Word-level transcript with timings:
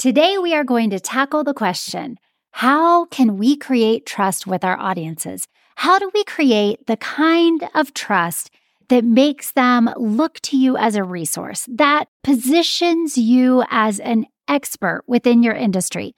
Today, 0.00 0.38
we 0.38 0.54
are 0.54 0.64
going 0.64 0.88
to 0.88 0.98
tackle 0.98 1.44
the 1.44 1.52
question 1.52 2.16
how 2.52 3.04
can 3.04 3.36
we 3.36 3.54
create 3.54 4.06
trust 4.06 4.46
with 4.46 4.64
our 4.64 4.80
audiences? 4.80 5.46
How 5.74 5.98
do 5.98 6.10
we 6.14 6.24
create 6.24 6.86
the 6.86 6.96
kind 6.96 7.68
of 7.74 7.92
trust 7.92 8.50
that 8.88 9.04
makes 9.04 9.52
them 9.52 9.90
look 9.98 10.40
to 10.40 10.56
you 10.56 10.78
as 10.78 10.96
a 10.96 11.04
resource, 11.04 11.68
that 11.68 12.06
positions 12.24 13.18
you 13.18 13.62
as 13.68 14.00
an 14.00 14.24
expert 14.48 15.02
within 15.06 15.42
your 15.42 15.54
industry? 15.54 16.14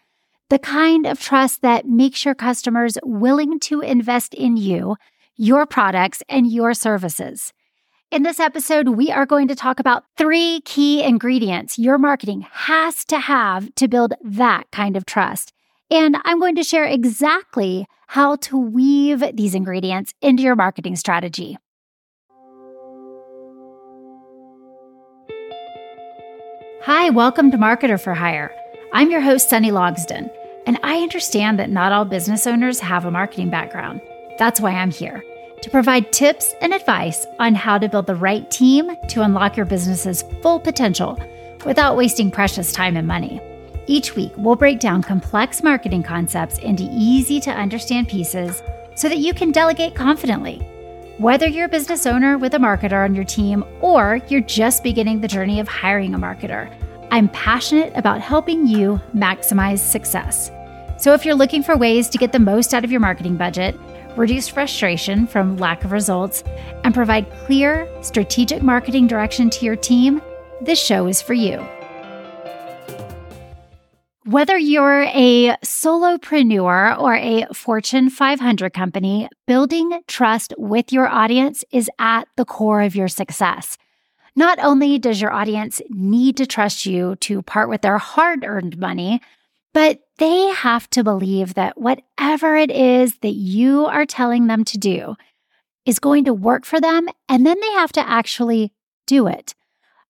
The 0.49 0.61
kind 0.61 1.05
of 1.05 1.19
trust 1.19 1.63
that 1.63 1.85
makes 1.85 2.25
your 2.25 2.37
customers 2.37 2.97
willing 3.03 3.59
to 3.63 3.81
invest 3.81 4.33
in 4.33 4.57
you, 4.57 4.95
your 5.35 5.67
products, 5.67 6.23
and 6.29 6.47
your 6.47 6.73
services. 6.73 7.53
In 8.13 8.25
this 8.25 8.41
episode, 8.41 8.91
we 8.91 9.11
are 9.11 9.25
going 9.25 9.49
to 9.49 9.55
talk 9.55 9.81
about 9.81 10.05
three 10.19 10.61
key 10.67 11.03
ingredients 11.03 11.79
your 11.79 11.97
marketing 11.97 12.47
has 12.53 13.07
to 13.07 13.19
have 13.19 13.75
to 13.77 13.89
build 13.89 14.13
that 14.23 14.71
kind 14.71 14.99
of 14.99 15.07
trust. 15.07 15.55
And 15.91 16.19
I'm 16.27 16.39
going 16.39 16.57
to 16.57 16.63
share 16.63 16.85
exactly 16.85 17.87
how 18.09 18.37
to 18.37 18.59
weave 18.59 19.25
these 19.33 19.55
ingredients 19.55 20.13
into 20.21 20.43
your 20.43 20.57
marketing 20.57 20.97
strategy. 20.97 21.57
Hi, 26.83 27.09
welcome 27.09 27.51
to 27.51 27.57
Marketer 27.57 27.99
for 27.99 28.13
Hire. 28.13 28.55
I'm 28.93 29.11
your 29.11 29.23
host, 29.23 29.49
Sunny 29.49 29.71
Logsdon, 29.71 30.31
and 30.67 30.79
I 30.83 30.99
understand 30.99 31.59
that 31.59 31.71
not 31.71 31.93
all 31.93 32.05
business 32.05 32.47
owners 32.47 32.79
have 32.81 33.07
a 33.07 33.11
marketing 33.11 33.49
background. 33.49 34.03
That's 34.39 34.61
why 34.61 34.73
I'm 34.73 34.91
here 34.91 35.25
to 35.63 35.71
provide 35.71 36.13
tips 36.13 36.55
and 36.61 36.75
advice 36.75 37.27
on 37.39 37.55
how 37.55 37.79
to 37.79 37.89
build 37.89 38.07
the 38.07 38.15
right 38.15 38.51
team 38.51 38.97
to 39.09 39.23
unlock 39.23 39.57
your 39.57 39.65
business's 39.65 40.25
full 40.43 40.61
potential 40.61 41.19
without 41.65 41.97
wasting 41.97 42.31
precious 42.31 42.73
time 42.73 42.97
and 42.97 43.07
money. 43.07 43.41
Each 43.87 44.15
week, 44.17 44.33
we'll 44.37 44.57
break 44.57 44.81
down 44.81 45.03
complex 45.03 45.63
marketing 45.63 46.03
concepts 46.03 46.59
into 46.59 46.89
easy 46.93 47.41
to 47.41 47.51
understand 47.51 48.09
pieces 48.09 48.63
so 48.95 49.09
that 49.09 49.19
you 49.19 49.33
can 49.33 49.53
delegate 49.53 49.95
confidently. 49.95 50.59
Whether 51.19 51.47
you're 51.47 51.67
a 51.67 51.69
business 51.69 52.07
owner 52.07 52.39
with 52.39 52.55
a 52.55 52.59
marketer 52.59 53.05
on 53.05 53.15
your 53.15 53.25
team 53.25 53.65
or 53.81 54.21
you're 54.29 54.41
just 54.41 54.83
beginning 54.83 55.21
the 55.21 55.29
journey 55.29 55.61
of 55.61 55.69
hiring 55.69 56.15
a 56.15 56.19
marketer, 56.19 56.73
I'm 57.13 57.29
passionate 57.29 57.93
about 57.95 58.21
helping 58.21 58.67
you 58.67 59.01
maximize 59.15 59.79
success. 59.79 60.51
So 60.99 61.13
if 61.13 61.25
you're 61.25 61.35
looking 61.35 61.63
for 61.63 61.77
ways 61.77 62.09
to 62.09 62.19
get 62.19 62.33
the 62.33 62.39
most 62.39 62.73
out 62.73 62.85
of 62.85 62.91
your 62.91 63.01
marketing 63.01 63.37
budget, 63.37 63.77
reduce 64.17 64.49
frustration 64.49 65.27
from 65.27 65.57
lack 65.57 65.85
of 65.85 65.93
results, 65.93 66.43
and 66.85 66.95
provide 66.95 67.31
clear, 67.45 67.89
strategic 68.03 68.63
marketing 68.63 69.07
direction 69.07 69.51
to 69.51 69.65
your 69.65 69.77
team, 69.77 70.21
this 70.61 70.81
show 70.81 71.07
is 71.07 71.21
for 71.21 71.35
you. 71.35 71.65
Whether 74.25 74.57
you're 74.57 75.03
a 75.03 75.57
solopreneur 75.65 76.99
or 76.99 77.15
a 77.17 77.47
Fortune 77.53 78.09
500 78.09 78.73
company, 78.73 79.29
building 79.49 80.01
trust 80.07 80.55
with 80.57 80.93
your 80.93 81.09
audience 81.09 81.65
is 81.73 81.91
at 81.99 82.29
the 82.37 82.45
core 82.45 82.83
of 82.83 82.95
your 82.95 83.09
success. 83.09 83.77
Not 84.37 84.59
only 84.61 84.99
does 84.99 85.21
your 85.21 85.33
audience 85.33 85.81
need 85.91 86.37
to 86.37 86.47
trust 86.47 86.87
you 86.87 87.17
to 87.17 87.43
part 87.43 87.69
with 87.69 87.83
their 87.83 87.99
hard 87.99 88.45
earned 88.45 88.79
money, 88.79 89.21
but 89.73 90.01
they 90.19 90.47
have 90.49 90.89
to 90.91 91.03
believe 91.03 91.55
that 91.55 91.81
whatever 91.81 92.57
it 92.57 92.71
is 92.71 93.17
that 93.19 93.35
you 93.35 93.87
are 93.87 94.07
telling 94.07 94.47
them 94.47 94.65
to 94.65 94.79
do 94.79 95.15
is 95.85 95.99
going 95.99 96.25
to 96.25 96.35
work 96.35 96.65
for 96.65 96.81
them, 96.81 97.09
and 97.29 97.47
then 97.47 97.59
they 97.61 97.73
have 97.73 97.93
to 97.93 98.09
actually 98.09 98.73
do 99.07 99.27
it. 99.27 99.55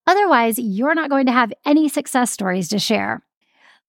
Otherwise, 0.07 0.59
you're 0.59 0.95
not 0.95 1.11
going 1.11 1.27
to 1.27 1.33
have 1.33 1.53
any 1.65 1.89
success 1.89 2.31
stories 2.31 2.69
to 2.69 2.79
share. 2.79 3.23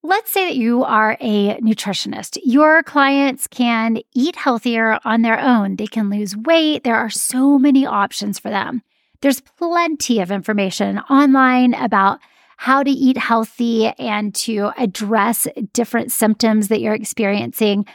Let's 0.05 0.31
say 0.31 0.45
that 0.47 0.57
you 0.57 0.83
are 0.83 1.17
a 1.21 1.57
nutritionist. 1.61 2.38
Your 2.44 2.83
clients 2.83 3.47
can 3.47 3.99
eat 4.13 4.35
healthier 4.35 4.99
on 5.05 5.21
their 5.21 5.39
own. 5.39 5.77
They 5.77 5.88
can 5.88 6.09
lose 6.09 6.35
weight. 6.35 6.83
There 6.83 6.97
are 6.97 7.09
so 7.09 7.57
many 7.57 7.85
options 7.85 8.38
for 8.38 8.50
them. 8.50 8.81
There's 9.22 9.40
plenty 9.40 10.19
of 10.19 10.29
information 10.29 11.00
online 11.00 11.73
about 11.73 12.19
how 12.63 12.81
to 12.81 12.90
eat 12.90 13.18
healthy 13.18 13.88
and 14.00 14.34
to 14.34 14.72
address 14.78 15.50
different 15.74 16.13
symptoms 16.13 16.69
that 16.69 16.79
you're 16.79 16.94
experiencing. 16.94 17.85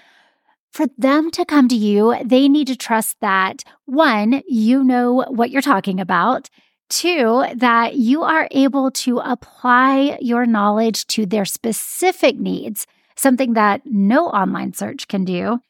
For 0.73 0.85
them 0.99 1.31
to 1.31 1.47
come 1.47 1.69
to 1.69 1.75
you, 1.75 2.15
they 2.23 2.51
need 2.51 2.67
to 2.67 2.77
trust 2.77 3.17
that 3.23 3.65
one, 3.87 4.43
you 4.47 4.85
know 4.85 5.25
what 5.29 5.51
you're 5.51 5.63
talking 5.63 6.01
about. 6.01 6.51
Two, 6.91 7.47
that 7.55 7.95
you 7.95 8.23
are 8.25 8.47
able 8.51 8.91
to 8.91 9.21
apply 9.21 10.19
your 10.21 10.45
knowledge 10.45 11.07
to 11.07 11.25
their 11.25 11.47
specific 11.47 12.39
needs, 12.39 12.87
something 13.17 13.55
that 13.55 13.81
no 13.87 14.27
online 14.27 14.75
search 14.75 15.09
can 15.09 15.25
do. 15.25 15.61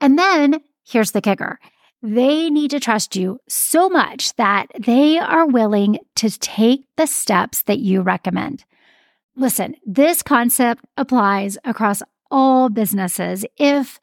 And 0.00 0.16
then 0.16 0.60
here's 0.84 1.10
the 1.10 1.20
kicker 1.20 1.58
they 2.02 2.50
need 2.50 2.70
to 2.70 2.80
trust 2.80 3.16
you 3.16 3.40
so 3.48 3.88
much 3.88 4.34
that 4.36 4.66
they 4.78 5.18
are 5.18 5.46
willing 5.46 5.98
to 6.16 6.30
take 6.38 6.84
the 6.96 7.06
steps 7.06 7.62
that 7.62 7.78
you 7.78 8.02
recommend. 8.02 8.64
Listen, 9.34 9.76
this 9.84 10.22
concept 10.22 10.84
applies 10.96 11.58
across 11.64 12.02
all 12.30 12.68
businesses. 12.68 13.44
If, 13.56 13.98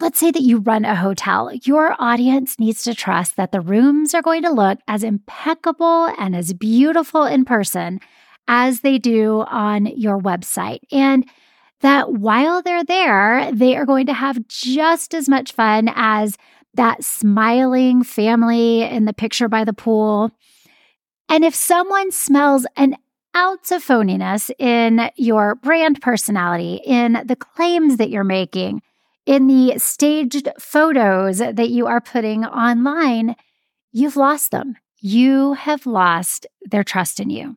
let's 0.00 0.18
say, 0.18 0.30
that 0.30 0.42
you 0.42 0.58
run 0.58 0.84
a 0.84 0.94
hotel, 0.94 1.50
your 1.64 1.96
audience 1.98 2.58
needs 2.58 2.82
to 2.82 2.94
trust 2.94 3.36
that 3.36 3.52
the 3.52 3.60
rooms 3.60 4.14
are 4.14 4.22
going 4.22 4.42
to 4.42 4.50
look 4.50 4.78
as 4.86 5.02
impeccable 5.02 6.06
and 6.18 6.36
as 6.36 6.52
beautiful 6.52 7.24
in 7.24 7.44
person 7.44 8.00
as 8.46 8.80
they 8.80 8.98
do 8.98 9.44
on 9.48 9.86
your 9.86 10.18
website. 10.18 10.80
And 10.90 11.28
that 11.80 12.12
while 12.12 12.62
they're 12.62 12.84
there, 12.84 13.50
they 13.52 13.76
are 13.76 13.86
going 13.86 14.06
to 14.06 14.14
have 14.14 14.48
just 14.48 15.14
as 15.14 15.28
much 15.28 15.52
fun 15.52 15.90
as 15.94 16.36
that 16.78 17.04
smiling 17.04 18.04
family 18.04 18.82
in 18.82 19.04
the 19.04 19.12
picture 19.12 19.48
by 19.48 19.64
the 19.64 19.72
pool. 19.72 20.30
And 21.28 21.44
if 21.44 21.54
someone 21.54 22.12
smells 22.12 22.66
an 22.76 22.96
ounce 23.36 23.72
of 23.72 23.84
phoniness 23.84 24.50
in 24.58 25.10
your 25.16 25.56
brand 25.56 26.00
personality, 26.00 26.80
in 26.84 27.20
the 27.24 27.36
claims 27.36 27.96
that 27.96 28.10
you're 28.10 28.24
making, 28.24 28.80
in 29.26 29.48
the 29.48 29.76
staged 29.78 30.48
photos 30.58 31.38
that 31.38 31.68
you 31.68 31.86
are 31.88 32.00
putting 32.00 32.44
online, 32.44 33.34
you've 33.92 34.16
lost 34.16 34.52
them. 34.52 34.76
You 35.00 35.54
have 35.54 35.84
lost 35.84 36.46
their 36.62 36.84
trust 36.84 37.18
in 37.18 37.28
you. 37.28 37.56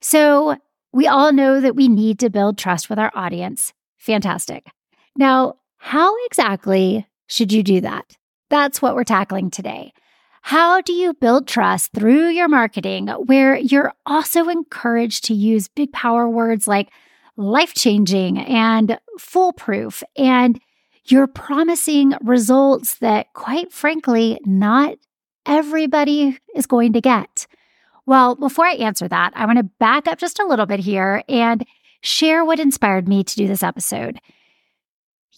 So, 0.00 0.56
we 0.92 1.06
all 1.06 1.30
know 1.32 1.60
that 1.60 1.76
we 1.76 1.88
need 1.88 2.18
to 2.20 2.30
build 2.30 2.56
trust 2.56 2.88
with 2.88 2.98
our 2.98 3.12
audience. 3.14 3.74
Fantastic. 3.98 4.66
Now, 5.14 5.56
how 5.76 6.14
exactly 6.24 7.06
should 7.26 7.52
you 7.52 7.62
do 7.62 7.82
that? 7.82 8.16
That's 8.48 8.80
what 8.80 8.94
we're 8.94 9.04
tackling 9.04 9.50
today. 9.50 9.92
How 10.42 10.80
do 10.80 10.92
you 10.92 11.12
build 11.12 11.48
trust 11.48 11.92
through 11.92 12.28
your 12.28 12.46
marketing 12.46 13.08
where 13.08 13.56
you're 13.56 13.92
also 14.06 14.48
encouraged 14.48 15.24
to 15.24 15.34
use 15.34 15.66
big 15.66 15.92
power 15.92 16.28
words 16.28 16.68
like 16.68 16.90
life 17.36 17.74
changing 17.74 18.38
and 18.38 18.98
foolproof, 19.18 20.02
and 20.16 20.60
you're 21.04 21.26
promising 21.26 22.14
results 22.22 22.98
that, 22.98 23.32
quite 23.32 23.72
frankly, 23.72 24.38
not 24.44 24.96
everybody 25.44 26.38
is 26.54 26.66
going 26.66 26.92
to 26.92 27.00
get? 27.00 27.46
Well, 28.06 28.36
before 28.36 28.66
I 28.66 28.74
answer 28.74 29.08
that, 29.08 29.32
I 29.34 29.46
want 29.46 29.58
to 29.58 29.64
back 29.64 30.06
up 30.06 30.18
just 30.18 30.38
a 30.38 30.46
little 30.46 30.66
bit 30.66 30.80
here 30.80 31.24
and 31.28 31.66
share 32.02 32.44
what 32.44 32.60
inspired 32.60 33.08
me 33.08 33.24
to 33.24 33.36
do 33.36 33.48
this 33.48 33.64
episode. 33.64 34.20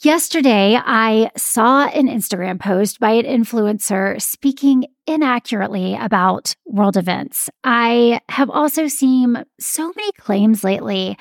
Yesterday, 0.02 0.76
I 0.80 1.32
saw 1.36 1.88
an 1.88 2.06
Instagram 2.06 2.60
post 2.60 3.00
by 3.00 3.10
an 3.10 3.24
influencer 3.24 4.22
speaking 4.22 4.84
inaccurately 5.08 5.96
about 5.96 6.54
world 6.66 6.96
events. 6.96 7.50
I 7.64 8.20
have 8.28 8.48
also 8.48 8.86
seen 8.86 9.44
so 9.58 9.92
many 9.96 10.12
claims 10.12 10.62
lately 10.62 11.18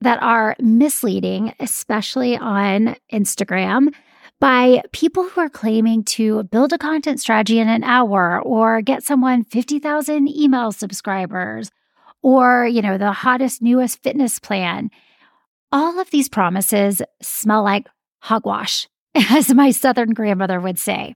that 0.00 0.20
are 0.20 0.56
misleading, 0.58 1.54
especially 1.60 2.36
on 2.36 2.96
Instagram, 3.12 3.94
by 4.40 4.82
people 4.90 5.28
who 5.28 5.40
are 5.40 5.48
claiming 5.48 6.02
to 6.02 6.42
build 6.42 6.72
a 6.72 6.78
content 6.78 7.20
strategy 7.20 7.60
in 7.60 7.68
an 7.68 7.84
hour 7.84 8.42
or 8.42 8.82
get 8.82 9.04
someone 9.04 9.44
50,000 9.44 10.28
email 10.28 10.72
subscribers 10.72 11.70
or, 12.22 12.66
you 12.66 12.82
know, 12.82 12.98
the 12.98 13.12
hottest, 13.12 13.62
newest 13.62 14.02
fitness 14.02 14.40
plan. 14.40 14.90
All 15.74 15.98
of 15.98 16.10
these 16.10 16.28
promises 16.28 17.00
smell 17.22 17.62
like 17.62 17.88
hogwash, 18.20 18.88
as 19.14 19.54
my 19.54 19.70
Southern 19.70 20.10
grandmother 20.10 20.60
would 20.60 20.78
say. 20.78 21.14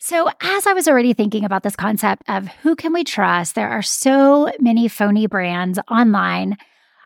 So, 0.00 0.28
as 0.42 0.66
I 0.66 0.72
was 0.72 0.88
already 0.88 1.12
thinking 1.12 1.44
about 1.44 1.62
this 1.62 1.76
concept 1.76 2.24
of 2.26 2.48
who 2.48 2.74
can 2.74 2.92
we 2.92 3.04
trust, 3.04 3.54
there 3.54 3.70
are 3.70 3.82
so 3.82 4.50
many 4.58 4.88
phony 4.88 5.28
brands 5.28 5.78
online. 5.88 6.56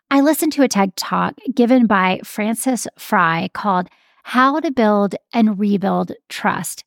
I 0.09 0.21
listened 0.21 0.53
to 0.53 0.63
a 0.63 0.67
TED 0.67 0.95
talk 0.95 1.35
given 1.53 1.85
by 1.85 2.21
Frances 2.23 2.87
Frei 2.97 3.49
called 3.53 3.87
How 4.23 4.59
to 4.59 4.71
Build 4.71 5.13
and 5.33 5.59
Rebuild 5.59 6.13
Trust. 6.29 6.83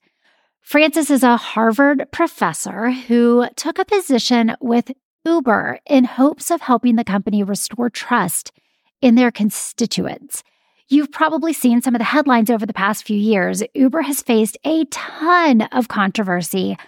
Frances 0.61 1.09
is 1.09 1.23
a 1.23 1.37
Harvard 1.37 2.09
professor 2.11 2.91
who 2.91 3.47
took 3.55 3.79
a 3.79 3.85
position 3.85 4.57
with 4.61 4.91
Uber 5.25 5.79
in 5.87 6.05
hopes 6.05 6.51
of 6.51 6.63
helping 6.63 6.97
the 6.97 7.05
company 7.05 7.45
restore 7.45 7.91
trust 7.91 8.51
in 9.01 9.15
their 9.15 9.31
constituents. 9.31 10.43
You've 10.89 11.13
probably 11.13 11.53
seen 11.53 11.83
some 11.83 11.95
of 11.95 11.99
the 11.99 12.05
headlines 12.05 12.51
over 12.51 12.65
the 12.65 12.73
past 12.73 13.05
few 13.05 13.17
years. 13.17 13.63
Uber 13.75 14.03
has 14.03 14.23
faced 14.23 14.57
a 14.65 14.85
ton 14.87 15.63
of 15.63 15.89
controversy 15.89 16.79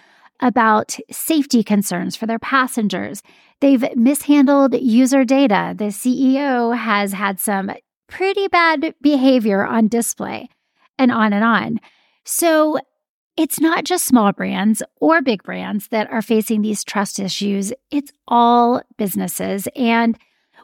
about 0.41 0.97
safety 1.11 1.63
concerns 1.63 2.17
for 2.17 2.27
their 2.27 2.39
passengers. 2.39 3.23
They've 3.61 3.95
mishandled 3.95 4.75
user 4.75 5.25
data. 5.25 5.75
The 5.77 5.87
CEO 5.87 6.75
has 6.77 7.13
had 7.13 7.39
some 7.39 7.71
pretty 8.09 8.49
bad 8.49 8.95
behavior 9.03 9.65
on 9.65 9.89
display, 9.89 10.49
and 10.99 11.13
on 11.13 11.33
and 11.33 11.45
on. 11.45 11.79
So 12.25 12.79
it's 13.37 13.61
not 13.61 13.85
just 13.85 14.07
small 14.07 14.33
brands 14.33 14.83
or 14.97 15.23
big 15.23 15.43
brands 15.43 15.89
that 15.89 16.11
are 16.11 16.23
facing 16.23 16.63
these 16.63 16.85
trust 16.85 17.19
issues, 17.19 17.73
it's 17.91 18.13
all 18.27 18.83
businesses. 18.99 19.69
And 19.77 20.19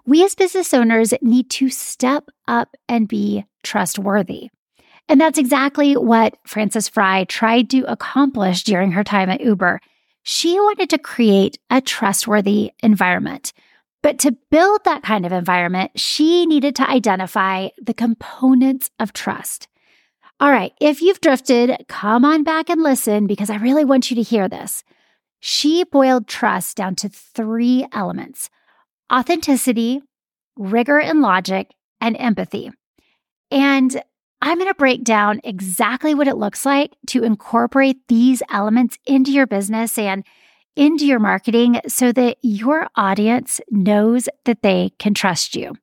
we 0.06 0.24
as 0.24 0.34
business 0.34 0.72
owners 0.72 1.12
need 1.20 1.50
to 1.50 1.68
step 1.68 2.28
up 2.46 2.76
and 2.88 3.08
be 3.08 3.44
trustworthy. 3.62 4.50
And 5.08 5.20
that's 5.20 5.38
exactly 5.38 5.96
what 5.96 6.36
Frances 6.46 6.88
Frei 6.88 7.24
tried 7.26 7.70
to 7.70 7.82
accomplish 7.82 8.64
during 8.64 8.92
her 8.92 9.04
time 9.04 9.28
at 9.28 9.40
Uber. 9.40 9.80
She 10.22 10.54
wanted 10.58 10.90
to 10.90 10.98
create 10.98 11.58
a 11.70 11.80
trustworthy 11.80 12.72
environment. 12.82 13.52
But 14.02 14.18
to 14.20 14.36
build 14.50 14.84
that 14.84 15.02
kind 15.02 15.26
of 15.26 15.32
environment, 15.32 15.92
she 15.96 16.46
needed 16.46 16.76
to 16.76 16.88
identify 16.88 17.68
the 17.80 17.94
components 17.94 18.90
of 18.98 19.12
trust. 19.12 19.68
All 20.38 20.50
right, 20.50 20.72
if 20.80 21.00
you've 21.00 21.20
drifted, 21.20 21.86
come 21.88 22.24
on 22.24 22.42
back 22.42 22.68
and 22.68 22.82
listen 22.82 23.26
because 23.26 23.50
I 23.50 23.56
really 23.56 23.84
want 23.84 24.10
you 24.10 24.16
to 24.16 24.22
hear 24.22 24.48
this. 24.48 24.84
She 25.40 25.84
boiled 25.84 26.28
trust 26.28 26.76
down 26.76 26.94
to 26.96 27.08
three 27.08 27.86
elements 27.92 28.50
authenticity, 29.12 30.02
rigor 30.56 30.98
and 30.98 31.20
logic, 31.20 31.72
and 32.00 32.16
empathy. 32.18 32.70
And 33.50 34.02
I'm 34.42 34.58
going 34.58 34.70
to 34.70 34.74
break 34.74 35.02
down 35.02 35.40
exactly 35.44 36.14
what 36.14 36.28
it 36.28 36.36
looks 36.36 36.66
like 36.66 36.94
to 37.08 37.24
incorporate 37.24 37.98
these 38.08 38.42
elements 38.50 38.98
into 39.06 39.32
your 39.32 39.46
business 39.46 39.96
and 39.96 40.24
into 40.76 41.06
your 41.06 41.18
marketing 41.18 41.80
so 41.88 42.12
that 42.12 42.36
your 42.42 42.86
audience 42.96 43.60
knows 43.70 44.28
that 44.44 44.62
they 44.62 44.92
can 44.98 45.14
trust 45.14 45.56
you. 45.56 45.74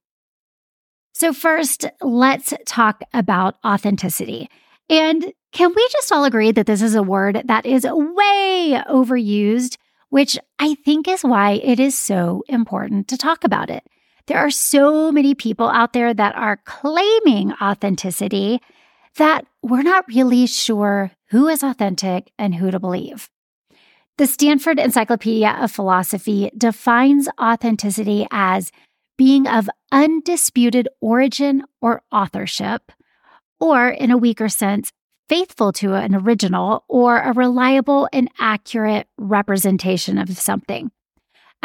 So, 1.14 1.34
first, 1.34 1.86
let's 2.02 2.54
talk 2.66 3.02
about 3.14 3.56
authenticity. 3.66 4.50
And 4.90 5.34
can 5.52 5.74
we 5.76 5.88
just 5.92 6.12
all 6.12 6.26
agree 6.26 6.52
that 6.52 6.66
this 6.66 6.82
is 6.82 6.96
a 6.96 7.04
word 7.04 7.42
that 7.46 7.66
is 7.66 7.86
way 7.86 8.82
overused, 8.90 9.78
which 10.14 10.38
I 10.60 10.76
think 10.76 11.08
is 11.08 11.24
why 11.24 11.54
it 11.54 11.80
is 11.80 11.98
so 11.98 12.44
important 12.48 13.08
to 13.08 13.18
talk 13.18 13.44
about 13.44 13.72
it? 13.72 13.84
There 14.28 14.38
are 14.38 14.52
so 14.52 15.12
many 15.12 15.34
people 15.34 15.68
out 15.70 15.94
there 15.94 16.14
that 16.14 16.36
are 16.36 16.62
claiming 16.66 17.52
authenticity 17.60 18.62
that 19.16 19.48
we're 19.64 19.82
not 19.82 20.08
really 20.08 20.46
sure 20.46 21.10
who 21.30 21.48
is 21.48 21.64
authentic 21.64 22.32
and 22.38 22.54
who 22.54 22.70
to 22.70 22.80
believe. 22.80 23.28
The 24.20 24.28
Stanford 24.28 24.78
Encyclopedia 24.78 25.58
of 25.60 25.72
Philosophy 25.72 26.52
defines 26.56 27.28
authenticity 27.42 28.28
as 28.30 28.72
being 29.18 29.48
of 29.48 29.68
undisputed 29.92 30.88
origin 31.02 31.64
or 31.82 32.04
authorship, 32.12 32.92
or 33.60 33.90
in 33.90 34.12
a 34.12 34.18
weaker 34.18 34.48
sense, 34.48 34.92
faithful 35.30 35.72
to 35.74 35.94
an 35.94 36.16
original 36.16 36.84
or 36.88 37.20
a 37.20 37.34
reliable 37.34 38.08
and 38.12 38.30
accurate 38.40 39.08
representation 39.18 40.18
of 40.18 40.30
something. 40.38 40.92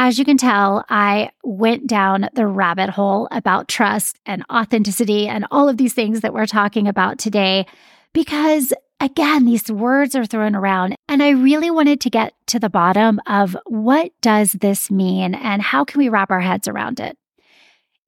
As 0.01 0.17
you 0.17 0.25
can 0.25 0.37
tell, 0.37 0.85
I 0.89 1.31
went 1.43 1.89
down 1.89 2.29
the 2.33 2.47
rabbit 2.47 2.91
hole 2.91 3.27
about 3.33 3.67
trust 3.67 4.21
and 4.25 4.45
authenticity 4.51 5.27
and 5.27 5.45
all 5.51 5.69
of 5.69 5.77
these 5.77 5.93
things 5.93 6.21
that 6.21 6.33
we're 6.33 6.47
talking 6.47 6.87
about 6.87 7.19
today 7.19 7.67
because 8.13 8.73
again, 9.01 9.45
these 9.45 9.71
words 9.71 10.15
are 10.15 10.25
thrown 10.25 10.55
around 10.55 10.97
and 11.09 11.23
I 11.23 11.31
really 11.31 11.71
wanted 11.71 12.01
to 12.03 12.11
get 12.11 12.35
to 12.47 12.61
the 12.61 12.71
bottom 12.71 13.21
of 13.27 13.57
what 13.67 14.13
does 14.21 14.53
this 14.53 14.91
mean 14.91 15.35
and 15.35 15.63
how 15.63 15.85
can 15.85 15.99
we 15.99 16.09
wrap 16.09 16.31
our 16.31 16.41
heads 16.41 16.69
around 16.69 17.01
it? 17.01 17.19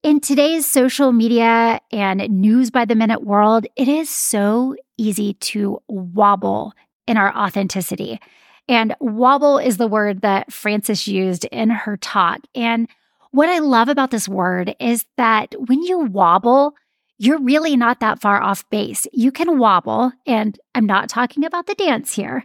In 0.03 0.21
today's 0.21 0.67
social 0.67 1.13
media 1.13 1.81
and 1.93 2.21
news 2.31 2.71
by 2.71 2.87
the 2.87 2.95
minute 2.95 3.23
world, 3.23 3.67
it 3.77 3.87
is 3.87 4.09
so 4.09 4.75
easy 5.01 5.35
to 5.35 5.81
wobble 5.89 6.73
in 7.07 7.17
our 7.17 7.35
authenticity. 7.37 8.21
And 8.69 8.95
wobble 9.01 9.59
is 9.59 9.79
the 9.79 9.89
word 9.89 10.21
that 10.21 10.53
Frances 10.53 11.09
used 11.09 11.45
in 11.47 11.71
her 11.71 11.97
talk. 11.97 12.41
And 12.55 12.89
what 13.33 13.49
I 13.49 13.59
love 13.59 13.89
about 13.89 14.11
this 14.11 14.29
word 14.29 14.77
is 14.79 15.05
that 15.17 15.55
when 15.67 15.83
you 15.83 16.01
wobble, 16.01 16.75
you're 17.19 17.41
really 17.41 17.77
not 17.77 18.01
that 18.01 18.21
far 18.21 18.41
off 18.41 18.69
base. 18.71 19.07
You 19.13 19.33
can 19.33 19.59
wobble, 19.59 20.13
and 20.27 20.59
I'm 20.75 20.87
not 20.87 21.09
talking 21.09 21.45
about 21.45 21.67
the 21.67 21.75
dance 21.75 22.15
here. 22.15 22.45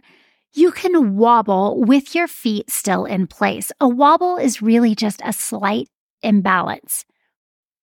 You 0.52 0.72
can 0.72 1.16
wobble 1.16 1.84
with 1.84 2.14
your 2.14 2.28
feet 2.28 2.70
still 2.70 3.04
in 3.04 3.26
place. 3.26 3.70
A 3.80 3.88
wobble 3.88 4.36
is 4.36 4.62
really 4.62 4.94
just 4.94 5.20
a 5.24 5.32
slight 5.32 5.88
imbalance. 6.22 7.04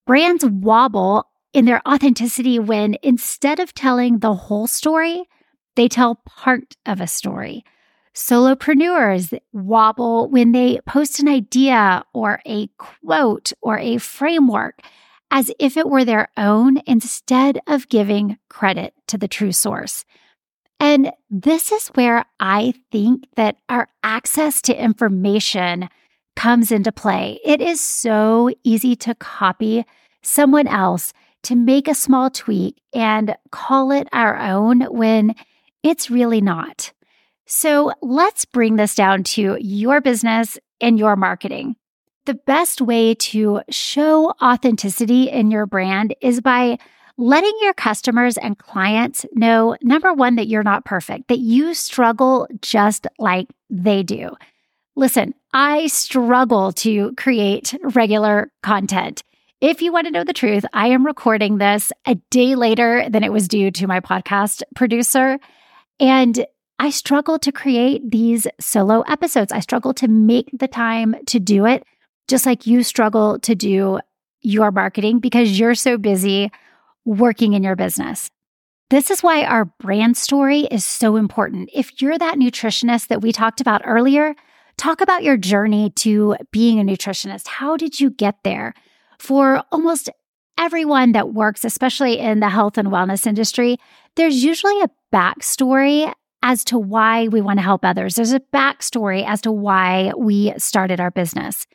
Brands 0.05 0.43
wobble 0.45 1.27
in 1.53 1.65
their 1.65 1.81
authenticity 1.87 2.59
when 2.59 2.97
instead 3.03 3.59
of 3.59 3.73
telling 3.73 4.19
the 4.19 4.33
whole 4.33 4.67
story, 4.67 5.23
they 5.75 5.87
tell 5.87 6.21
part 6.25 6.75
of 6.85 6.99
a 6.99 7.07
story. 7.07 7.63
Solopreneurs 8.15 9.37
wobble 9.53 10.29
when 10.29 10.51
they 10.51 10.79
post 10.85 11.19
an 11.19 11.27
idea 11.27 12.03
or 12.13 12.41
a 12.45 12.67
quote 12.77 13.53
or 13.61 13.79
a 13.79 13.97
framework 13.97 14.81
as 15.31 15.51
if 15.57 15.77
it 15.77 15.89
were 15.89 16.05
their 16.05 16.27
own 16.37 16.79
instead 16.85 17.59
of 17.65 17.89
giving 17.89 18.37
credit 18.49 18.93
to 19.07 19.17
the 19.17 19.27
true 19.27 19.51
source. 19.51 20.05
And 20.79 21.11
this 21.29 21.71
is 21.71 21.87
where 21.89 22.25
I 22.39 22.75
think 22.91 23.25
that 23.35 23.57
our 23.67 23.87
access 24.03 24.61
to 24.63 24.79
information 24.79 25.89
comes 26.35 26.71
into 26.71 26.91
play. 26.91 27.39
It 27.43 27.61
is 27.61 27.81
so 27.81 28.51
easy 28.63 28.95
to 28.97 29.15
copy 29.15 29.85
someone 30.21 30.67
else 30.67 31.13
to 31.43 31.55
make 31.55 31.87
a 31.87 31.95
small 31.95 32.29
tweak 32.29 32.81
and 32.93 33.35
call 33.51 33.91
it 33.91 34.07
our 34.11 34.37
own 34.37 34.81
when 34.83 35.35
it's 35.83 36.09
really 36.09 36.41
not. 36.41 36.91
So 37.45 37.91
let's 38.01 38.45
bring 38.45 38.77
this 38.77 38.95
down 38.95 39.23
to 39.23 39.57
your 39.59 40.01
business 40.01 40.57
and 40.79 40.97
your 40.97 41.15
marketing. 41.15 41.75
The 42.25 42.35
best 42.35 42.79
way 42.79 43.15
to 43.15 43.61
show 43.69 44.33
authenticity 44.41 45.29
in 45.29 45.51
your 45.51 45.65
brand 45.65 46.15
is 46.21 46.39
by 46.39 46.77
letting 47.17 47.53
your 47.61 47.73
customers 47.73 48.37
and 48.37 48.57
clients 48.57 49.25
know 49.33 49.75
number 49.81 50.13
one, 50.13 50.35
that 50.35 50.47
you're 50.47 50.63
not 50.63 50.85
perfect, 50.85 51.27
that 51.27 51.39
you 51.39 51.73
struggle 51.73 52.47
just 52.61 53.07
like 53.19 53.47
they 53.69 54.03
do. 54.03 54.31
Listen, 54.95 55.33
I 55.53 55.87
struggle 55.87 56.71
to 56.73 57.13
create 57.15 57.75
regular 57.83 58.51
content. 58.61 59.23
If 59.63 59.81
you 59.81 59.93
want 59.93 60.07
to 60.07 60.11
know 60.11 60.25
the 60.25 60.33
truth, 60.33 60.65
I 60.73 60.87
am 60.87 61.05
recording 61.05 61.57
this 61.57 61.93
a 62.05 62.15
day 62.31 62.55
later 62.55 63.07
than 63.09 63.23
it 63.23 63.31
was 63.31 63.47
due 63.47 63.71
to 63.71 63.87
my 63.87 64.01
podcast 64.01 64.61
producer. 64.75 65.39
And 66.01 66.45
I 66.79 66.89
struggle 66.89 67.39
to 67.39 67.51
create 67.53 68.11
these 68.11 68.45
solo 68.59 69.03
episodes. 69.03 69.53
I 69.53 69.61
struggle 69.61 69.93
to 69.93 70.09
make 70.09 70.49
the 70.51 70.67
time 70.67 71.15
to 71.27 71.39
do 71.39 71.65
it, 71.65 71.85
just 72.27 72.45
like 72.45 72.67
you 72.67 72.83
struggle 72.83 73.39
to 73.39 73.55
do 73.55 74.01
your 74.41 74.69
marketing 74.69 75.19
because 75.19 75.57
you're 75.57 75.75
so 75.75 75.97
busy 75.97 76.51
working 77.05 77.53
in 77.53 77.63
your 77.63 77.77
business. 77.77 78.29
This 78.89 79.09
is 79.09 79.23
why 79.23 79.45
our 79.45 79.63
brand 79.63 80.17
story 80.17 80.67
is 80.71 80.83
so 80.83 81.15
important. 81.15 81.69
If 81.73 82.01
you're 82.01 82.17
that 82.17 82.35
nutritionist 82.35 83.07
that 83.07 83.21
we 83.21 83.31
talked 83.31 83.61
about 83.61 83.83
earlier, 83.85 84.35
talk 84.75 84.99
about 84.99 85.23
your 85.23 85.37
journey 85.37 85.91
to 85.91 86.35
being 86.51 86.81
a 86.81 86.83
nutritionist. 86.83 87.47
How 87.47 87.77
did 87.77 88.01
you 88.01 88.09
get 88.09 88.43
there? 88.43 88.73
For 89.23 89.63
almost 89.71 90.09
everyone 90.57 91.13
that 91.13 91.33
works, 91.33 91.63
especially 91.63 92.19
in 92.19 92.41
the 92.41 92.49
health 92.49 92.77
and 92.77 92.89
wellness 92.89 93.25
industry, 93.25 93.77
there's 94.17 94.43
usually 94.43 94.81
a 94.81 94.89
backstory 95.13 96.13
as 96.41 96.65
to 96.65 96.77
why 96.77 97.29
we 97.29 97.39
want 97.39 97.59
to 97.59 97.63
help 97.63 97.85
others. 97.85 98.15
There's 98.15 98.33
a 98.33 98.41
backstory 98.41 99.25
as 99.25 99.39
to 99.43 99.51
why 99.53 100.11
we 100.17 100.51
started 100.57 100.99
our 100.99 101.09
business. 101.09 101.65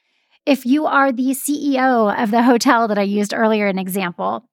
If 0.45 0.67
you 0.67 0.85
are 0.85 1.11
the 1.11 1.31
CEO 1.31 2.14
of 2.23 2.31
the 2.31 2.43
hotel 2.43 2.87
that 2.87 2.99
I 2.99 3.02
used 3.02 3.33
earlier, 3.33 3.67
an 3.67 3.78
example, 3.78 4.45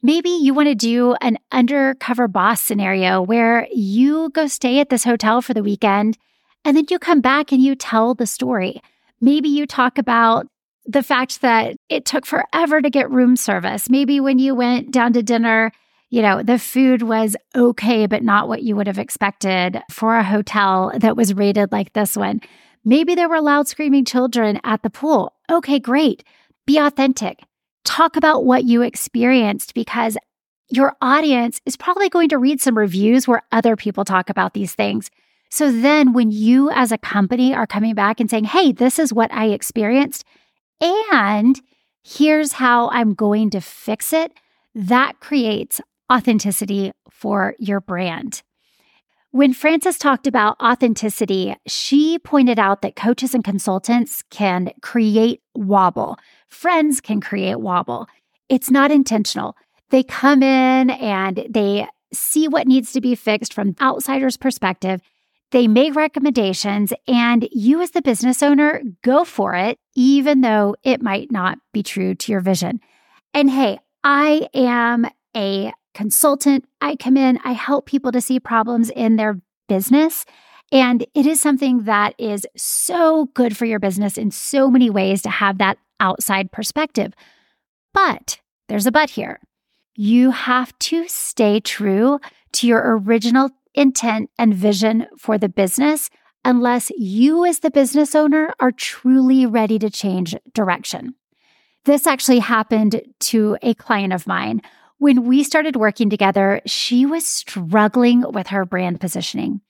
maybe 0.00 0.30
you 0.30 0.54
want 0.54 0.68
to 0.68 0.76
do 0.76 1.16
an 1.20 1.38
undercover 1.50 2.28
boss 2.28 2.60
scenario 2.60 3.20
where 3.20 3.66
you 3.72 4.30
go 4.30 4.46
stay 4.46 4.78
at 4.78 4.90
this 4.90 5.02
hotel 5.02 5.42
for 5.42 5.54
the 5.54 5.64
weekend 5.64 6.16
and 6.64 6.76
then 6.76 6.84
you 6.88 7.00
come 7.00 7.20
back 7.20 7.50
and 7.50 7.60
you 7.60 7.74
tell 7.74 8.14
the 8.14 8.26
story. 8.26 8.80
Maybe 9.20 9.48
you 9.48 9.66
talk 9.66 9.98
about 9.98 10.46
the 10.88 11.02
fact 11.02 11.42
that 11.42 11.76
it 11.90 12.06
took 12.06 12.24
forever 12.24 12.80
to 12.80 12.88
get 12.88 13.10
room 13.10 13.36
service. 13.36 13.90
Maybe 13.90 14.20
when 14.20 14.38
you 14.38 14.54
went 14.54 14.90
down 14.90 15.12
to 15.12 15.22
dinner, 15.22 15.70
you 16.08 16.22
know, 16.22 16.42
the 16.42 16.58
food 16.58 17.02
was 17.02 17.36
okay, 17.54 18.06
but 18.06 18.22
not 18.22 18.48
what 18.48 18.62
you 18.62 18.74
would 18.74 18.86
have 18.86 18.98
expected 18.98 19.82
for 19.90 20.16
a 20.16 20.24
hotel 20.24 20.90
that 20.96 21.14
was 21.14 21.34
rated 21.34 21.70
like 21.70 21.92
this 21.92 22.16
one. 22.16 22.40
Maybe 22.86 23.14
there 23.14 23.28
were 23.28 23.42
loud 23.42 23.68
screaming 23.68 24.06
children 24.06 24.60
at 24.64 24.82
the 24.82 24.88
pool. 24.88 25.34
Okay, 25.50 25.78
great. 25.78 26.24
Be 26.66 26.78
authentic. 26.78 27.40
talk 27.84 28.16
about 28.16 28.44
what 28.44 28.64
you 28.64 28.82
experienced 28.82 29.72
because 29.72 30.18
your 30.68 30.94
audience 31.00 31.60
is 31.64 31.76
probably 31.76 32.10
going 32.10 32.28
to 32.28 32.36
read 32.36 32.60
some 32.60 32.76
reviews 32.76 33.26
where 33.26 33.42
other 33.50 33.76
people 33.76 34.04
talk 34.04 34.28
about 34.28 34.52
these 34.52 34.74
things. 34.74 35.10
So 35.50 35.72
then 35.72 36.12
when 36.12 36.30
you 36.30 36.70
as 36.70 36.92
a 36.92 36.98
company 36.98 37.54
are 37.54 37.66
coming 37.66 37.94
back 37.94 38.20
and 38.20 38.28
saying, 38.28 38.44
Hey, 38.44 38.72
this 38.72 38.98
is 38.98 39.12
what 39.12 39.32
I 39.32 39.46
experienced, 39.46 40.24
and 40.80 41.60
here's 42.02 42.52
how 42.52 42.88
I'm 42.90 43.14
going 43.14 43.50
to 43.50 43.60
fix 43.60 44.12
it, 44.12 44.32
that 44.74 45.20
creates 45.20 45.80
authenticity 46.12 46.92
for 47.10 47.54
your 47.58 47.80
brand. 47.80 48.42
When 49.30 49.52
Frances 49.52 49.98
talked 49.98 50.26
about 50.26 50.58
authenticity, 50.62 51.54
she 51.66 52.18
pointed 52.18 52.58
out 52.58 52.80
that 52.80 52.96
coaches 52.96 53.34
and 53.34 53.44
consultants 53.44 54.22
can 54.30 54.70
create 54.80 55.42
wobble. 55.54 56.16
Friends 56.48 57.02
can 57.02 57.20
create 57.20 57.60
wobble. 57.60 58.06
It's 58.48 58.70
not 58.70 58.90
intentional. 58.90 59.54
They 59.90 60.02
come 60.02 60.42
in 60.42 60.88
and 60.90 61.46
they 61.50 61.86
see 62.12 62.48
what 62.48 62.66
needs 62.66 62.92
to 62.92 63.02
be 63.02 63.14
fixed 63.14 63.52
from 63.52 63.76
outsider's 63.82 64.38
perspective. 64.38 65.02
They 65.50 65.66
make 65.66 65.94
recommendations, 65.94 66.92
and 67.06 67.48
you, 67.50 67.80
as 67.80 67.92
the 67.92 68.02
business 68.02 68.42
owner, 68.42 68.82
go 69.02 69.24
for 69.24 69.54
it, 69.54 69.78
even 69.96 70.42
though 70.42 70.76
it 70.82 71.00
might 71.00 71.32
not 71.32 71.58
be 71.72 71.82
true 71.82 72.14
to 72.14 72.32
your 72.32 72.42
vision. 72.42 72.80
And 73.32 73.50
hey, 73.50 73.78
I 74.04 74.48
am 74.52 75.06
a 75.34 75.72
consultant. 75.94 76.66
I 76.80 76.96
come 76.96 77.16
in, 77.16 77.38
I 77.44 77.52
help 77.52 77.86
people 77.86 78.12
to 78.12 78.20
see 78.20 78.38
problems 78.38 78.90
in 78.90 79.16
their 79.16 79.40
business. 79.68 80.24
And 80.70 81.06
it 81.14 81.26
is 81.26 81.40
something 81.40 81.84
that 81.84 82.14
is 82.18 82.46
so 82.56 83.26
good 83.34 83.56
for 83.56 83.64
your 83.64 83.78
business 83.78 84.18
in 84.18 84.30
so 84.30 84.70
many 84.70 84.90
ways 84.90 85.22
to 85.22 85.30
have 85.30 85.58
that 85.58 85.78
outside 85.98 86.52
perspective. 86.52 87.14
But 87.94 88.38
there's 88.68 88.86
a 88.86 88.92
but 88.92 89.10
here. 89.10 89.40
You 89.96 90.30
have 90.30 90.78
to 90.80 91.08
stay 91.08 91.58
true 91.60 92.20
to 92.52 92.66
your 92.66 92.98
original 92.98 93.50
intent 93.78 94.30
and 94.38 94.54
vision 94.54 95.06
for 95.16 95.38
the 95.38 95.48
business 95.48 96.10
unless 96.44 96.90
you, 96.96 97.44
as 97.44 97.60
the 97.60 97.70
business 97.70 98.14
owner, 98.14 98.54
are 98.60 98.72
truly 98.72 99.44
ready 99.44 99.78
to 99.78 99.90
change 99.90 100.34
direction. 100.54 101.14
This 101.84 102.06
actually 102.06 102.38
happened 102.38 103.02
to 103.20 103.56
a 103.62 103.74
client 103.74 104.12
of 104.12 104.26
mine 104.26 104.62
when 104.98 105.24
we 105.24 105.44
started 105.44 105.76
working 105.76 106.10
together, 106.10 106.60
she 106.66 107.06
was 107.06 107.24
struggling 107.24 108.24
with 108.32 108.48
her 108.48 108.64
brand 108.64 109.00
positioning. 109.00 109.60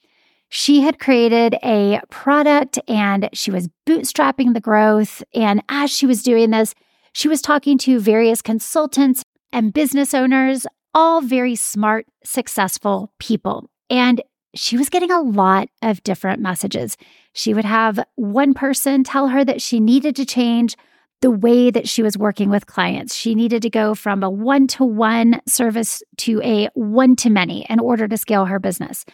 She 0.48 0.80
had 0.80 0.98
created 0.98 1.56
a 1.62 2.00
product 2.08 2.78
and 2.88 3.28
she 3.34 3.50
was 3.50 3.68
bootstrapping 3.86 4.54
the 4.54 4.60
growth. 4.60 5.22
And 5.34 5.62
as 5.68 5.90
she 5.90 6.06
was 6.06 6.22
doing 6.22 6.50
this, 6.50 6.74
she 7.12 7.28
was 7.28 7.42
talking 7.42 7.76
to 7.78 8.00
various 8.00 8.40
consultants 8.40 9.22
and 9.52 9.74
business 9.74 10.14
owners, 10.14 10.66
all 10.94 11.20
very 11.20 11.54
smart, 11.54 12.06
successful 12.24 13.12
people. 13.18 13.68
And 13.90 14.23
she 14.54 14.76
was 14.76 14.88
getting 14.88 15.11
a 15.11 15.21
lot 15.21 15.68
of 15.83 16.02
different 16.02 16.40
messages. 16.40 16.97
She 17.33 17.54
would 17.54 17.64
have 17.64 18.00
one 18.16 18.54
person 18.54 19.04
tell 19.04 19.28
her 19.28 19.45
that 19.45 19.62
she 19.62 19.80
needed 19.80 20.16
to 20.16 20.26
change 20.26 20.76
the 21.21 21.30
way 21.30 21.71
that 21.71 21.88
she 21.88 22.02
was 22.02 22.16
working 22.16 22.49
with 22.49 22.66
clients. 22.66 23.14
She 23.14 23.35
needed 23.35 23.62
to 23.62 23.71
go 23.71 23.95
from 23.95 24.23
a 24.23 24.30
one 24.30 24.66
to 24.68 24.85
one 24.85 25.40
service 25.47 26.02
to 26.18 26.40
a 26.42 26.68
one 26.75 27.16
to 27.16 27.30
many 27.30 27.66
in 27.68 27.80
order 27.80 28.07
to 28.07 28.16
scale 28.16 28.47
her 28.47 28.59
business. 28.59 29.04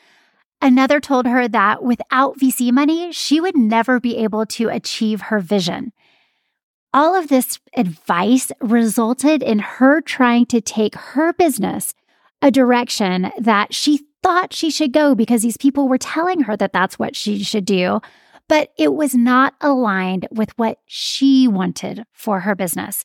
Another 0.60 1.00
told 1.00 1.26
her 1.26 1.48
that 1.48 1.82
without 1.82 2.38
VC 2.38 2.72
money, 2.72 3.12
she 3.12 3.40
would 3.40 3.56
never 3.56 4.00
be 4.00 4.16
able 4.18 4.46
to 4.46 4.68
achieve 4.68 5.22
her 5.22 5.40
vision. 5.40 5.92
All 6.92 7.14
of 7.14 7.28
this 7.28 7.58
advice 7.76 8.52
resulted 8.60 9.42
in 9.42 9.58
her 9.58 10.00
trying 10.00 10.46
to 10.46 10.60
take 10.60 10.94
her 10.94 11.32
business 11.32 11.92
a 12.40 12.50
direction 12.50 13.32
that 13.38 13.74
she 13.74 14.06
thought 14.24 14.52
she 14.52 14.70
should 14.70 14.92
go 14.92 15.14
because 15.14 15.42
these 15.42 15.58
people 15.58 15.86
were 15.86 15.98
telling 15.98 16.40
her 16.40 16.56
that 16.56 16.72
that's 16.72 16.98
what 16.98 17.14
she 17.14 17.44
should 17.44 17.64
do 17.64 18.00
but 18.48 18.70
it 18.78 18.94
was 18.94 19.14
not 19.14 19.54
aligned 19.60 20.28
with 20.30 20.56
what 20.58 20.78
she 20.86 21.48
wanted 21.48 22.04
for 22.12 22.40
her 22.40 22.54
business. 22.54 23.04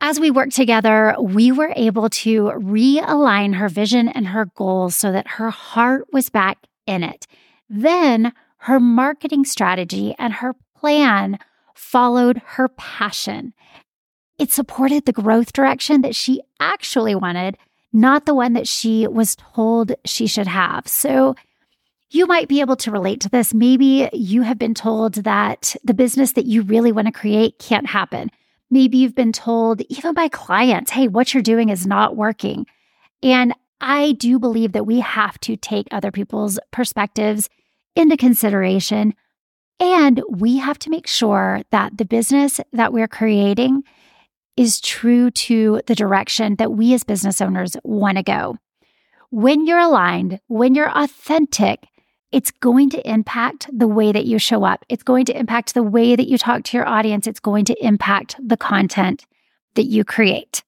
As 0.00 0.18
we 0.18 0.30
worked 0.30 0.54
together, 0.54 1.14
we 1.20 1.52
were 1.52 1.72
able 1.76 2.08
to 2.08 2.44
realign 2.56 3.56
her 3.56 3.68
vision 3.68 4.08
and 4.08 4.28
her 4.28 4.46
goals 4.46 4.96
so 4.96 5.12
that 5.12 5.28
her 5.28 5.50
heart 5.50 6.06
was 6.12 6.30
back 6.30 6.58
in 6.86 7.02
it. 7.02 7.26
Then 7.68 8.32
her 8.58 8.80
marketing 8.80 9.44
strategy 9.44 10.14
and 10.18 10.34
her 10.34 10.54
plan 10.76 11.38
followed 11.74 12.40
her 12.44 12.68
passion. 12.68 13.52
It 14.38 14.50
supported 14.50 15.04
the 15.04 15.12
growth 15.12 15.52
direction 15.52 16.00
that 16.00 16.14
she 16.14 16.40
actually 16.58 17.14
wanted, 17.14 17.58
not 17.92 18.26
the 18.26 18.34
one 18.34 18.52
that 18.52 18.68
she 18.68 19.06
was 19.06 19.36
told 19.36 19.92
she 20.04 20.26
should 20.26 20.46
have. 20.46 20.86
So 20.86 21.34
you 22.10 22.26
might 22.26 22.48
be 22.48 22.60
able 22.60 22.76
to 22.76 22.90
relate 22.90 23.20
to 23.20 23.28
this. 23.28 23.54
Maybe 23.54 24.08
you 24.12 24.42
have 24.42 24.58
been 24.58 24.74
told 24.74 25.14
that 25.14 25.76
the 25.84 25.94
business 25.94 26.32
that 26.32 26.46
you 26.46 26.62
really 26.62 26.92
want 26.92 27.06
to 27.06 27.12
create 27.12 27.58
can't 27.58 27.86
happen. 27.86 28.30
Maybe 28.70 28.98
you've 28.98 29.14
been 29.14 29.32
told, 29.32 29.80
even 29.82 30.14
by 30.14 30.28
clients, 30.28 30.90
hey, 30.92 31.08
what 31.08 31.34
you're 31.34 31.42
doing 31.42 31.68
is 31.68 31.86
not 31.86 32.16
working. 32.16 32.66
And 33.22 33.54
I 33.80 34.12
do 34.12 34.38
believe 34.38 34.72
that 34.72 34.86
we 34.86 35.00
have 35.00 35.38
to 35.40 35.56
take 35.56 35.88
other 35.90 36.10
people's 36.10 36.58
perspectives 36.70 37.48
into 37.96 38.16
consideration. 38.16 39.14
And 39.78 40.22
we 40.28 40.58
have 40.58 40.78
to 40.80 40.90
make 40.90 41.06
sure 41.06 41.62
that 41.70 41.96
the 41.96 42.04
business 42.04 42.60
that 42.72 42.92
we're 42.92 43.08
creating 43.08 43.82
is 44.60 44.78
true 44.78 45.30
to 45.30 45.80
the 45.86 45.94
direction 45.94 46.56
that 46.56 46.72
we 46.72 46.92
as 46.92 47.02
business 47.02 47.40
owners 47.40 47.78
want 47.82 48.18
to 48.18 48.22
go. 48.22 48.58
When 49.30 49.66
you're 49.66 49.78
aligned, 49.78 50.38
when 50.48 50.74
you're 50.74 50.94
authentic, 50.94 51.86
it's 52.30 52.50
going 52.50 52.90
to 52.90 53.10
impact 53.10 53.70
the 53.72 53.88
way 53.88 54.12
that 54.12 54.26
you 54.26 54.38
show 54.38 54.64
up. 54.64 54.84
It's 54.90 55.02
going 55.02 55.24
to 55.24 55.38
impact 55.38 55.72
the 55.72 55.82
way 55.82 56.14
that 56.14 56.28
you 56.28 56.36
talk 56.36 56.64
to 56.64 56.76
your 56.76 56.86
audience. 56.86 57.26
It's 57.26 57.40
going 57.40 57.64
to 57.64 57.84
impact 57.84 58.36
the 58.38 58.58
content 58.58 59.24
that 59.76 59.86
you 59.86 60.04
create. 60.04 60.62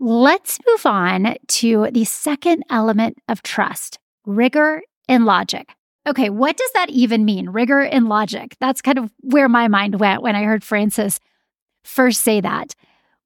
Let's 0.00 0.58
move 0.66 0.84
on 0.84 1.36
to 1.46 1.90
the 1.92 2.04
second 2.04 2.64
element 2.68 3.18
of 3.28 3.44
trust 3.44 4.00
rigor 4.26 4.82
and 5.08 5.24
logic. 5.24 5.68
Okay, 6.04 6.30
what 6.30 6.56
does 6.56 6.72
that 6.72 6.90
even 6.90 7.24
mean? 7.24 7.50
Rigor 7.50 7.80
and 7.80 8.08
logic. 8.08 8.56
That's 8.58 8.82
kind 8.82 8.98
of 8.98 9.12
where 9.20 9.48
my 9.48 9.68
mind 9.68 10.00
went 10.00 10.20
when 10.20 10.34
I 10.34 10.42
heard 10.42 10.64
Frances 10.64 11.20
first 11.84 12.22
say 12.22 12.40
that. 12.40 12.74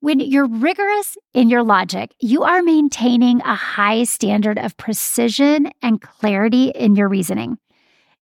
When 0.00 0.20
you're 0.20 0.46
rigorous 0.46 1.18
in 1.34 1.50
your 1.50 1.64
logic, 1.64 2.14
you 2.20 2.44
are 2.44 2.62
maintaining 2.62 3.40
a 3.40 3.56
high 3.56 4.04
standard 4.04 4.56
of 4.56 4.76
precision 4.76 5.72
and 5.82 6.00
clarity 6.00 6.68
in 6.68 6.94
your 6.94 7.08
reasoning. 7.08 7.58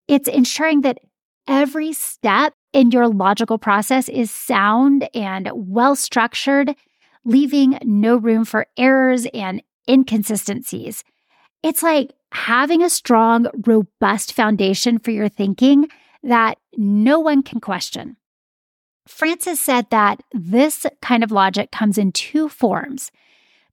It's 0.09 0.26
ensuring 0.26 0.80
that 0.83 0.99
every 1.47 1.92
step 1.92 2.54
in 2.73 2.92
your 2.92 3.09
logical 3.09 3.59
process 3.59 4.09
is 4.09 4.30
sound 4.30 5.06
and 5.14 5.50
well 5.52 5.95
structured, 5.97 6.75
leaving 7.26 7.78
no 7.83 8.16
room 8.16 8.47
for 8.47 8.66
errors 8.78 9.26
and 9.35 9.62
inconsistencies. 9.87 11.04
It's 11.62 11.83
like 11.83 12.12
having 12.33 12.83
a 12.83 12.88
strong, 12.88 13.49
robust 13.66 14.33
foundation 14.33 14.99
for 14.99 15.11
your 15.11 15.28
thinking 15.28 15.88
that 16.23 16.56
no 16.76 17.21
one 17.21 17.42
can 17.42 17.61
question. 17.61 18.16
Frances 19.06 19.60
said 19.60 19.86
that 19.90 20.22
this 20.32 20.84
kind 21.00 21.22
of 21.22 21.30
logic 21.30 21.70
comes 21.70 21.98
in 21.98 22.12
two 22.12 22.48
forms 22.48 23.10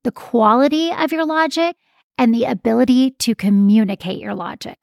the 0.03 0.11
quality 0.11 0.91
of 0.91 1.13
your 1.13 1.25
logic 1.25 1.77
and 2.17 2.33
the 2.33 2.43
ability 2.43 3.11
to 3.11 3.33
communicate 3.33 4.19
your 4.19 4.35
logic. 4.35 4.77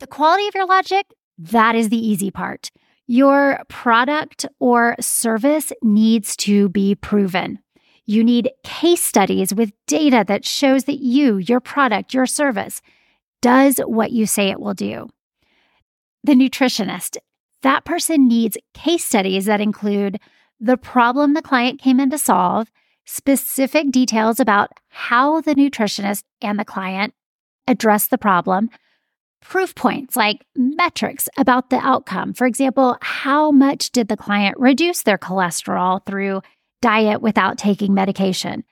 The 0.00 0.06
quality 0.06 0.48
of 0.48 0.54
your 0.54 0.66
logic, 0.66 1.06
that 1.36 1.74
is 1.74 1.90
the 1.90 1.98
easy 1.98 2.30
part. 2.30 2.70
Your 3.06 3.60
product 3.68 4.46
or 4.58 4.96
service 5.00 5.72
needs 5.82 6.36
to 6.38 6.68
be 6.70 6.94
proven. 6.94 7.58
You 8.06 8.24
need 8.24 8.50
case 8.64 9.02
studies 9.02 9.54
with 9.54 9.72
data 9.86 10.24
that 10.28 10.44
shows 10.44 10.84
that 10.84 11.00
you, 11.00 11.36
your 11.36 11.60
product, 11.60 12.14
your 12.14 12.26
service 12.26 12.80
does 13.42 13.78
what 13.78 14.12
you 14.12 14.26
say 14.26 14.48
it 14.48 14.60
will 14.60 14.74
do. 14.74 15.08
The 16.24 16.32
nutritionist 16.32 17.18
that 17.62 17.84
person 17.84 18.28
needs 18.28 18.56
case 18.74 19.04
studies 19.04 19.46
that 19.46 19.60
include 19.60 20.18
the 20.60 20.76
problem 20.76 21.34
the 21.34 21.42
client 21.42 21.80
came 21.80 22.00
in 22.00 22.10
to 22.10 22.18
solve, 22.18 22.70
specific 23.04 23.90
details 23.90 24.40
about 24.40 24.70
how 24.88 25.40
the 25.40 25.54
nutritionist 25.54 26.24
and 26.42 26.58
the 26.58 26.64
client 26.64 27.14
addressed 27.66 28.10
the 28.10 28.18
problem, 28.18 28.70
proof 29.40 29.74
points 29.74 30.16
like 30.16 30.44
metrics 30.56 31.28
about 31.36 31.70
the 31.70 31.78
outcome. 31.78 32.34
For 32.34 32.46
example, 32.46 32.96
how 33.00 33.50
much 33.50 33.90
did 33.90 34.08
the 34.08 34.16
client 34.16 34.56
reduce 34.58 35.02
their 35.02 35.18
cholesterol 35.18 36.04
through 36.04 36.42
diet 36.82 37.22
without 37.22 37.58
taking 37.58 37.94
medication? 37.94 38.64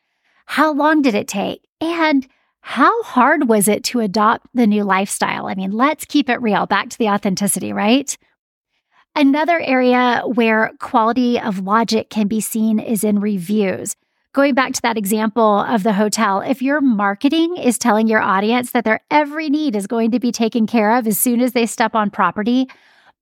How 0.47 0.73
long 0.73 1.03
did 1.03 1.15
it 1.15 1.29
take? 1.29 1.67
And 1.81 2.27
how 2.61 3.03
hard 3.05 3.49
was 3.49 3.69
it 3.69 3.85
to 3.85 4.01
adopt 4.01 4.49
the 4.55 4.67
new 4.67 4.83
lifestyle? 4.83 5.47
I 5.47 5.55
mean, 5.55 5.71
let's 5.71 6.05
keep 6.05 6.29
it 6.29 6.43
real. 6.43 6.67
Back 6.67 6.91
to 6.91 6.99
the 6.99 7.09
authenticity, 7.09 7.73
right? 7.73 8.17
Another 9.19 9.59
area 9.61 10.21
where 10.27 10.73
quality 10.79 11.41
of 11.41 11.61
logic 11.61 12.11
can 12.11 12.29
be 12.29 12.39
seen 12.39 12.79
is 12.79 13.03
in 13.03 13.19
reviews. 13.19 13.97
going 14.35 14.53
back 14.53 14.75
to 14.75 14.83
that 14.83 14.99
example 14.99 15.61
of 15.61 15.85
the 15.85 15.95
hotel, 15.95 16.43
if 16.43 16.61
your 16.61 16.83
marketing 16.83 17.57
is 17.57 17.79
telling 17.79 18.09
your 18.09 18.21
audience 18.21 18.73
that 18.73 18.85
their 18.85 19.01
every 19.11 19.49
need 19.49 19.75
is 19.75 19.87
going 19.87 20.11
to 20.11 20.21
be 20.21 20.31
taken 20.31 20.67
care 20.67 20.95
of 20.95 21.07
as 21.07 21.19
soon 21.19 21.41
as 21.41 21.55
they 21.55 21.65
step 21.65 21.95
on 21.95 22.11
property, 22.11 22.69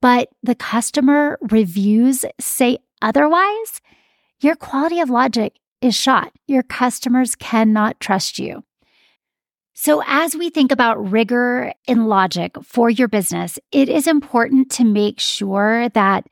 but 0.03 0.31
the 0.43 0.57
customer 0.57 1.39
reviews 1.43 2.25
say 2.41 2.79
otherwise, 3.01 3.81
your 4.41 4.57
quality 4.57 4.99
of 4.99 5.11
logic 5.11 5.61
is 5.81 5.95
shot. 5.95 6.33
Your 6.49 6.65
customers 6.65 7.37
cannot 7.37 8.01
trust 8.01 8.41
you. 8.41 8.65
So, 9.77 10.03
as 10.07 10.37
we 10.37 10.51
think 10.51 10.71
about 10.71 11.11
rigor 11.11 11.73
in 11.89 12.07
logic 12.07 12.57
for 12.63 12.89
your 12.89 13.09
business, 13.09 13.59
it 13.73 13.89
is 13.89 14.07
important 14.07 14.71
to 14.73 14.85
make 14.85 15.19
sure 15.19 15.89
that 15.91 16.29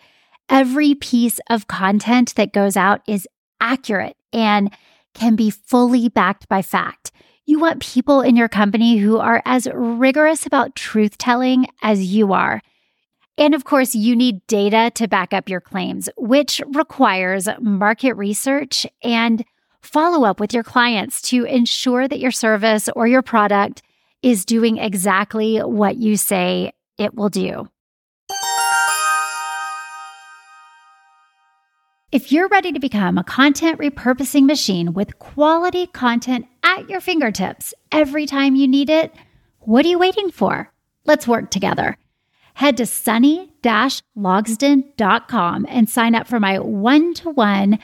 every 0.49 0.95
piece 0.95 1.41
of 1.51 1.67
content 1.67 2.37
that 2.37 2.53
goes 2.53 2.77
out 2.77 3.01
is 3.09 3.27
accurate 3.61 4.17
and 4.33 4.73
can 5.15 5.35
be 5.35 5.51
fully 5.51 6.09
backed 6.09 6.49
by 6.49 6.63
fact. 6.63 7.11
You 7.45 7.59
want 7.59 7.83
people 7.83 8.21
in 8.21 8.37
your 8.37 8.49
company 8.49 8.99
who 8.99 9.19
are 9.19 9.43
as 9.45 9.67
rigorous 9.75 10.47
about 10.47 10.77
truth 10.77 11.19
telling 11.19 11.67
as 11.83 12.15
you 12.15 12.33
are. 12.33 12.63
And 13.37 13.55
of 13.55 13.65
course, 13.65 13.95
you 13.95 14.15
need 14.15 14.47
data 14.47 14.93
to 14.95 15.09
back 15.09 15.35
up 15.35 15.49
your 15.49 15.61
claims, 15.61 16.09
which 16.17 16.63
requires 16.75 17.49
market 17.61 18.15
research 18.15 18.87
and 19.03 19.45
follow 19.83 20.25
up 20.25 20.41
with 20.41 20.55
your 20.55 20.63
clients 20.63 21.21
to 21.23 21.45
ensure 21.45 22.09
that 22.09 22.21
your 22.21 22.31
service 22.31 22.89
or 22.95 23.07
your 23.07 23.23
product 23.23 23.83
is 24.23 24.45
doing 24.45 24.79
exactly 24.79 25.59
what 25.59 25.97
you 25.97 26.17
say 26.17 26.73
it 26.99 27.15
will 27.15 27.29
do. 27.29 27.69
If 32.13 32.31
you're 32.31 32.49
ready 32.49 32.73
to 32.73 32.79
become 32.79 33.17
a 33.17 33.25
content 33.25 33.79
repurposing 33.79 34.45
machine 34.45 34.93
with 34.93 35.19
quality 35.19 35.87
content 35.87 36.47
at 36.63 36.91
your 36.91 37.01
fingertips 37.01 37.73
every 37.91 38.27
time 38.27 38.55
you 38.55 38.69
need 38.69 38.91
it, 38.91 39.15
what 39.61 39.87
are 39.87 39.89
you 39.89 39.99
waiting 39.99 40.31
for? 40.31 40.71
Let's 41.07 41.27
work 41.27 41.51
together. 41.51 41.97
Head 42.53 42.77
to 42.77 42.85
sunny-logsdon.com 42.85 45.67
and 45.69 45.89
sign 45.89 46.15
up 46.15 46.29
for 46.29 46.39
my 46.39 46.59
one-to-one 46.59 47.79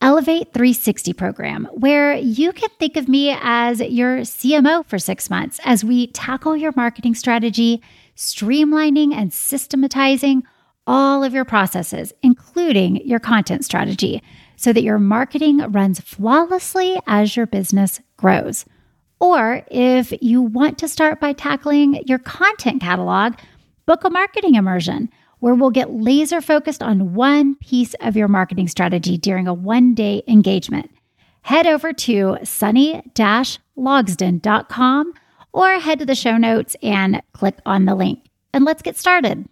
Elevate 0.00 0.52
360 0.52 1.12
program, 1.14 1.68
where 1.72 2.14
you 2.14 2.52
can 2.52 2.68
think 2.78 2.96
of 2.96 3.08
me 3.08 3.36
as 3.42 3.80
your 3.80 4.18
CMO 4.18 4.86
for 4.86 4.96
six 4.96 5.28
months 5.28 5.58
as 5.64 5.84
we 5.84 6.06
tackle 6.08 6.56
your 6.56 6.72
marketing 6.76 7.16
strategy, 7.16 7.82
streamlining 8.16 9.12
and 9.12 9.32
systematizing 9.32 10.44
all 10.86 11.24
of 11.24 11.34
your 11.34 11.44
processes, 11.44 12.12
including 12.22 13.04
your 13.04 13.18
content 13.18 13.64
strategy, 13.64 14.22
so 14.54 14.72
that 14.72 14.84
your 14.84 15.00
marketing 15.00 15.58
runs 15.72 15.98
flawlessly 15.98 16.96
as 17.08 17.36
your 17.36 17.46
business 17.46 18.00
grows. 18.16 18.66
Or 19.18 19.64
if 19.68 20.12
you 20.22 20.40
want 20.40 20.78
to 20.78 20.86
start 20.86 21.18
by 21.18 21.32
tackling 21.32 22.04
your 22.06 22.20
content 22.20 22.80
catalog, 22.80 23.34
book 23.84 24.04
a 24.04 24.10
marketing 24.10 24.54
immersion 24.54 25.10
where 25.40 25.54
we'll 25.54 25.70
get 25.70 25.92
laser 25.92 26.40
focused 26.40 26.82
on 26.82 27.14
one 27.14 27.54
piece 27.56 27.94
of 28.00 28.16
your 28.16 28.28
marketing 28.28 28.68
strategy 28.68 29.16
during 29.16 29.46
a 29.46 29.54
one 29.54 29.94
day 29.94 30.22
engagement. 30.26 30.90
Head 31.42 31.66
over 31.66 31.92
to 31.92 32.38
sunny 32.44 33.02
logsdon.com 33.78 35.12
or 35.52 35.78
head 35.78 35.98
to 35.98 36.06
the 36.06 36.14
show 36.14 36.36
notes 36.36 36.76
and 36.82 37.22
click 37.32 37.58
on 37.64 37.84
the 37.84 37.94
link. 37.94 38.24
And 38.52 38.64
let's 38.64 38.82
get 38.82 38.96
started. 38.96 39.46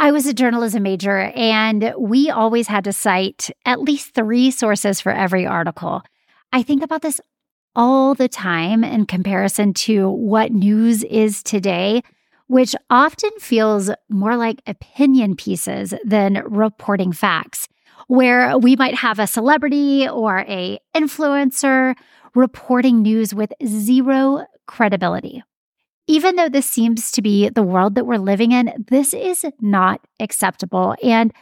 I 0.00 0.12
was 0.12 0.26
a 0.26 0.32
journalism 0.32 0.84
major, 0.84 1.32
and 1.34 1.92
we 1.98 2.30
always 2.30 2.68
had 2.68 2.84
to 2.84 2.92
cite 2.92 3.50
at 3.64 3.80
least 3.80 4.14
three 4.14 4.52
sources 4.52 5.00
for 5.00 5.10
every 5.10 5.44
article. 5.44 6.02
I 6.52 6.62
think 6.62 6.84
about 6.84 7.02
this 7.02 7.20
all 7.78 8.12
the 8.12 8.28
time 8.28 8.82
in 8.82 9.06
comparison 9.06 9.72
to 9.72 10.10
what 10.10 10.50
news 10.50 11.04
is 11.04 11.44
today, 11.44 12.02
which 12.48 12.74
often 12.90 13.30
feels 13.38 13.88
more 14.08 14.36
like 14.36 14.60
opinion 14.66 15.36
pieces 15.36 15.94
than 16.04 16.42
reporting 16.44 17.12
facts, 17.12 17.68
where 18.08 18.58
we 18.58 18.74
might 18.74 18.96
have 18.96 19.20
a 19.20 19.28
celebrity 19.28 20.08
or 20.08 20.40
a 20.48 20.80
influencer 20.92 21.94
reporting 22.34 23.00
news 23.00 23.32
with 23.32 23.52
zero 23.64 24.44
credibility. 24.66 25.44
Even 26.08 26.34
though 26.34 26.48
this 26.48 26.66
seems 26.66 27.12
to 27.12 27.22
be 27.22 27.48
the 27.48 27.62
world 27.62 27.94
that 27.94 28.06
we're 28.06 28.18
living 28.18 28.50
in, 28.50 28.86
this 28.88 29.14
is 29.14 29.44
not 29.60 30.00
acceptable. 30.18 30.96
And 31.00 31.32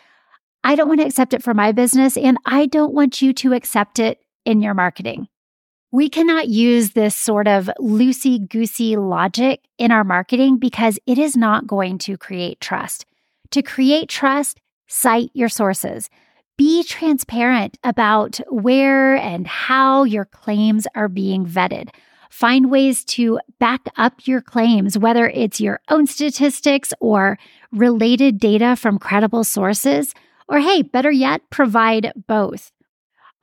I 0.65 0.75
don't 0.75 0.89
want 0.89 1.01
to 1.01 1.07
accept 1.07 1.33
it 1.33 1.43
for 1.43 1.55
my 1.55 1.73
business, 1.73 2.19
and 2.19 2.37
I 2.45 2.67
don't 2.67 2.93
want 2.93 3.23
you 3.23 3.33
to 3.33 3.55
accept 3.55 3.99
it 3.99 4.19
in 4.45 4.61
your 4.61 4.75
marketing. 4.75 5.29
We 5.97 6.11
cannot 6.11 6.49
use 6.49 6.91
this 6.91 7.17
sort 7.17 7.49
of 7.49 7.71
loosey 7.81 8.47
goosey 8.47 8.97
logic 8.97 9.63
in 9.79 9.91
our 9.91 10.05
marketing 10.05 10.59
because 10.59 10.99
it 11.07 11.17
is 11.17 11.39
not 11.39 11.67
going 11.67 11.97
to 12.01 12.19
create 12.19 12.61
trust. 12.61 13.07
To 13.53 13.63
create 13.63 14.11
trust, 14.11 14.61
cite 14.87 15.31
your 15.33 15.49
sources. 15.49 16.11
Be 16.59 16.85
transparent 16.85 17.79
about 17.83 18.39
where 18.51 19.17
and 19.17 19.47
how 19.47 20.05
your 20.05 20.27
claims 20.27 20.87
are 20.95 21.09
being 21.09 21.47
vetted. 21.47 21.89
Find 22.29 22.71
ways 22.71 23.03
to 23.17 23.41
back 23.59 23.89
up 23.97 24.27
your 24.27 24.43
claims, 24.43 24.99
whether 24.99 25.31
it's 25.31 25.63
your 25.63 25.81
own 25.89 26.07
statistics 26.07 26.93
or 27.01 27.39
related 27.73 28.39
data 28.39 28.77
from 28.77 28.99
credible 28.99 29.45
sources, 29.45 30.13
or 30.47 30.59
hey, 30.59 30.83
better 30.83 31.11
yet, 31.11 31.41
provide 31.49 32.13
both. 32.27 32.71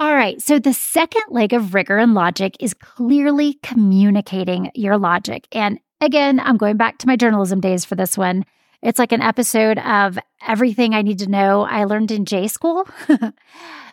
All 0.03 0.13
right, 0.13 0.41
so 0.41 0.59
the 0.59 0.73
second 0.73 1.23
leg 1.29 1.53
of 1.53 1.73
rigor 1.73 1.97
and 1.97 2.13
logic 2.13 2.57
is 2.59 2.73
clearly 2.73 3.53
communicating 3.63 4.69
your 4.75 4.97
logic. 4.97 5.47
And 5.53 5.79
again, 6.01 6.41
I'm 6.41 6.57
going 6.57 6.75
back 6.75 6.97
to 6.97 7.07
my 7.07 7.15
journalism 7.15 7.61
days 7.61 7.85
for 7.85 7.95
this 7.95 8.17
one. 8.17 8.43
It's 8.81 8.99
like 8.99 9.13
an 9.13 9.21
episode 9.21 9.77
of 9.77 10.19
everything 10.45 10.93
I 10.93 11.03
need 11.03 11.19
to 11.19 11.29
know 11.29 11.61
I 11.61 11.85
learned 11.85 12.11
in 12.11 12.25
J 12.25 12.49
school. 12.49 12.85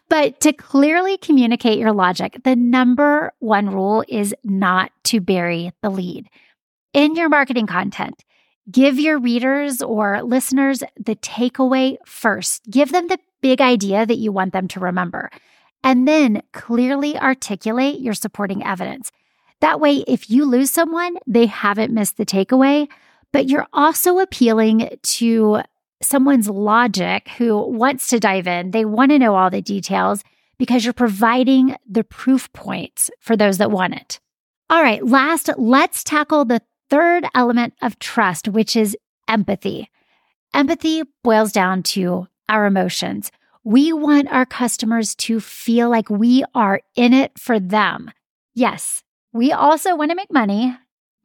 But 0.09 0.41
to 0.41 0.53
clearly 0.53 1.17
communicate 1.17 1.79
your 1.79 1.93
logic, 1.93 2.41
the 2.43 2.57
number 2.57 3.33
one 3.39 3.71
rule 3.71 4.03
is 4.09 4.35
not 4.43 4.91
to 5.05 5.21
bury 5.21 5.71
the 5.81 5.91
lead. 5.91 6.29
In 6.93 7.15
your 7.15 7.29
marketing 7.29 7.69
content, 7.69 8.25
give 8.69 8.99
your 8.99 9.21
readers 9.21 9.81
or 9.81 10.25
listeners 10.25 10.83
the 10.97 11.15
takeaway 11.15 11.99
first. 12.05 12.69
Give 12.69 12.91
them 12.91 13.07
the 13.07 13.21
big 13.41 13.61
idea 13.61 14.05
that 14.05 14.19
you 14.19 14.33
want 14.33 14.53
them 14.53 14.67
to 14.67 14.81
remember. 14.81 15.31
And 15.83 16.07
then 16.07 16.43
clearly 16.53 17.19
articulate 17.19 18.01
your 18.01 18.15
supporting 18.15 18.65
evidence. 18.65 19.11
That 19.61 19.81
way, 19.81 20.05
if 20.07 20.31
you 20.31 20.45
lose 20.45 20.71
someone, 20.71 21.17
they 21.27 21.47
haven't 21.47 21.93
missed 21.93 22.17
the 22.17 22.27
takeaway, 22.27 22.89
but 23.33 23.49
you're 23.49 23.67
also 23.73 24.19
appealing 24.19 24.99
to 25.03 25.63
someone's 26.03 26.49
logic 26.49 27.29
who 27.37 27.59
wants 27.59 28.09
to 28.09 28.21
dive 28.21 28.47
in. 28.47 28.71
They 28.71 28.85
want 28.85 29.11
to 29.11 29.19
know 29.19 29.35
all 29.35 29.51
the 29.51 29.63
details 29.63 30.23
because 30.59 30.85
you're 30.85 30.93
providing 30.93 31.77
the 31.89 32.05
proof 32.05 32.53
points 32.53 33.11
for 33.21 33.37
those 33.37 33.59
that 33.59 33.71
want 33.71 33.95
it. 33.95 34.21
All 34.69 34.83
right, 34.83 35.05
last, 35.05 35.51
let's 35.57 36.05
tackle 36.05 36.45
the 36.45 36.63
third 36.89 37.27
element 37.35 37.75
of 37.83 37.99
trust, 37.99 38.49
which 38.49 38.77
is 38.77 38.97
empathy. 39.29 39.91
Empathy 40.53 41.03
boils 41.23 41.53
down 41.53 41.83
to 41.83 42.29
our 42.49 42.67
emotions. 42.67 43.31
We 43.65 43.93
want 43.93 44.33
our 44.33 44.47
customers 44.47 45.15
to 45.17 45.39
feel 45.39 45.91
like 45.91 46.09
we 46.09 46.45
are 46.55 46.81
in 46.97 47.13
it 47.13 47.33
for 47.39 47.61
them. 47.61 48.11
Yes, 48.55 49.03
we 49.33 49.53
also 49.53 49.95
want 49.95 50.11
to 50.11 50.17
make 50.17 50.33
money. 50.33 50.77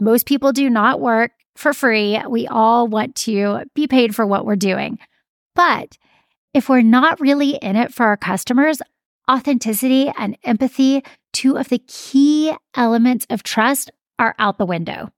Most 0.01 0.25
people 0.25 0.51
do 0.51 0.69
not 0.69 0.99
work 0.99 1.31
for 1.55 1.73
free. 1.73 2.19
We 2.27 2.47
all 2.47 2.87
want 2.87 3.15
to 3.15 3.61
be 3.73 3.87
paid 3.87 4.13
for 4.13 4.25
what 4.25 4.45
we're 4.45 4.57
doing. 4.57 4.99
But 5.55 5.97
if 6.53 6.67
we're 6.67 6.81
not 6.81 7.21
really 7.21 7.55
in 7.55 7.77
it 7.77 7.93
for 7.93 8.05
our 8.05 8.17
customers, 8.17 8.81
authenticity 9.31 10.11
and 10.17 10.37
empathy, 10.43 11.03
two 11.31 11.57
of 11.57 11.69
the 11.69 11.79
key 11.87 12.53
elements 12.75 13.25
of 13.29 13.43
trust, 13.43 13.91
are 14.19 14.35
out 14.39 14.57
the 14.57 14.65
window. 14.65 15.11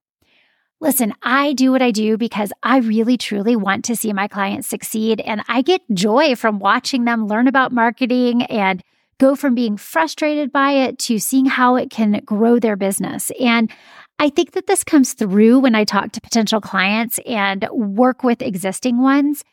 Listen, 0.80 1.12
I 1.22 1.54
do 1.54 1.72
what 1.72 1.82
I 1.82 1.90
do 1.90 2.16
because 2.16 2.52
I 2.62 2.78
really 2.78 3.16
truly 3.16 3.56
want 3.56 3.84
to 3.86 3.96
see 3.96 4.12
my 4.12 4.28
clients 4.28 4.68
succeed. 4.68 5.20
And 5.20 5.42
I 5.48 5.62
get 5.62 5.82
joy 5.92 6.36
from 6.36 6.60
watching 6.60 7.04
them 7.04 7.26
learn 7.26 7.48
about 7.48 7.72
marketing 7.72 8.42
and 8.44 8.82
go 9.18 9.34
from 9.34 9.56
being 9.56 9.76
frustrated 9.76 10.52
by 10.52 10.72
it 10.72 10.98
to 11.00 11.18
seeing 11.18 11.46
how 11.46 11.74
it 11.74 11.90
can 11.90 12.22
grow 12.24 12.60
their 12.60 12.76
business. 12.76 13.32
And 13.40 13.72
I 14.20 14.30
think 14.30 14.52
that 14.52 14.68
this 14.68 14.84
comes 14.84 15.14
through 15.14 15.60
when 15.60 15.74
I 15.74 15.82
talk 15.82 16.12
to 16.12 16.20
potential 16.20 16.60
clients 16.60 17.18
and 17.26 17.66
work 17.72 18.22
with 18.22 18.40
existing 18.40 19.02
ones. 19.02 19.44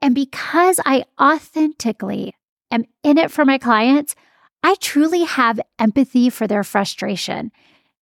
And 0.00 0.14
because 0.14 0.78
I 0.86 1.04
authentically 1.20 2.34
am 2.70 2.84
in 3.02 3.18
it 3.18 3.32
for 3.32 3.44
my 3.44 3.58
clients, 3.58 4.14
I 4.62 4.76
truly 4.76 5.24
have 5.24 5.60
empathy 5.78 6.30
for 6.30 6.46
their 6.46 6.62
frustration. 6.62 7.50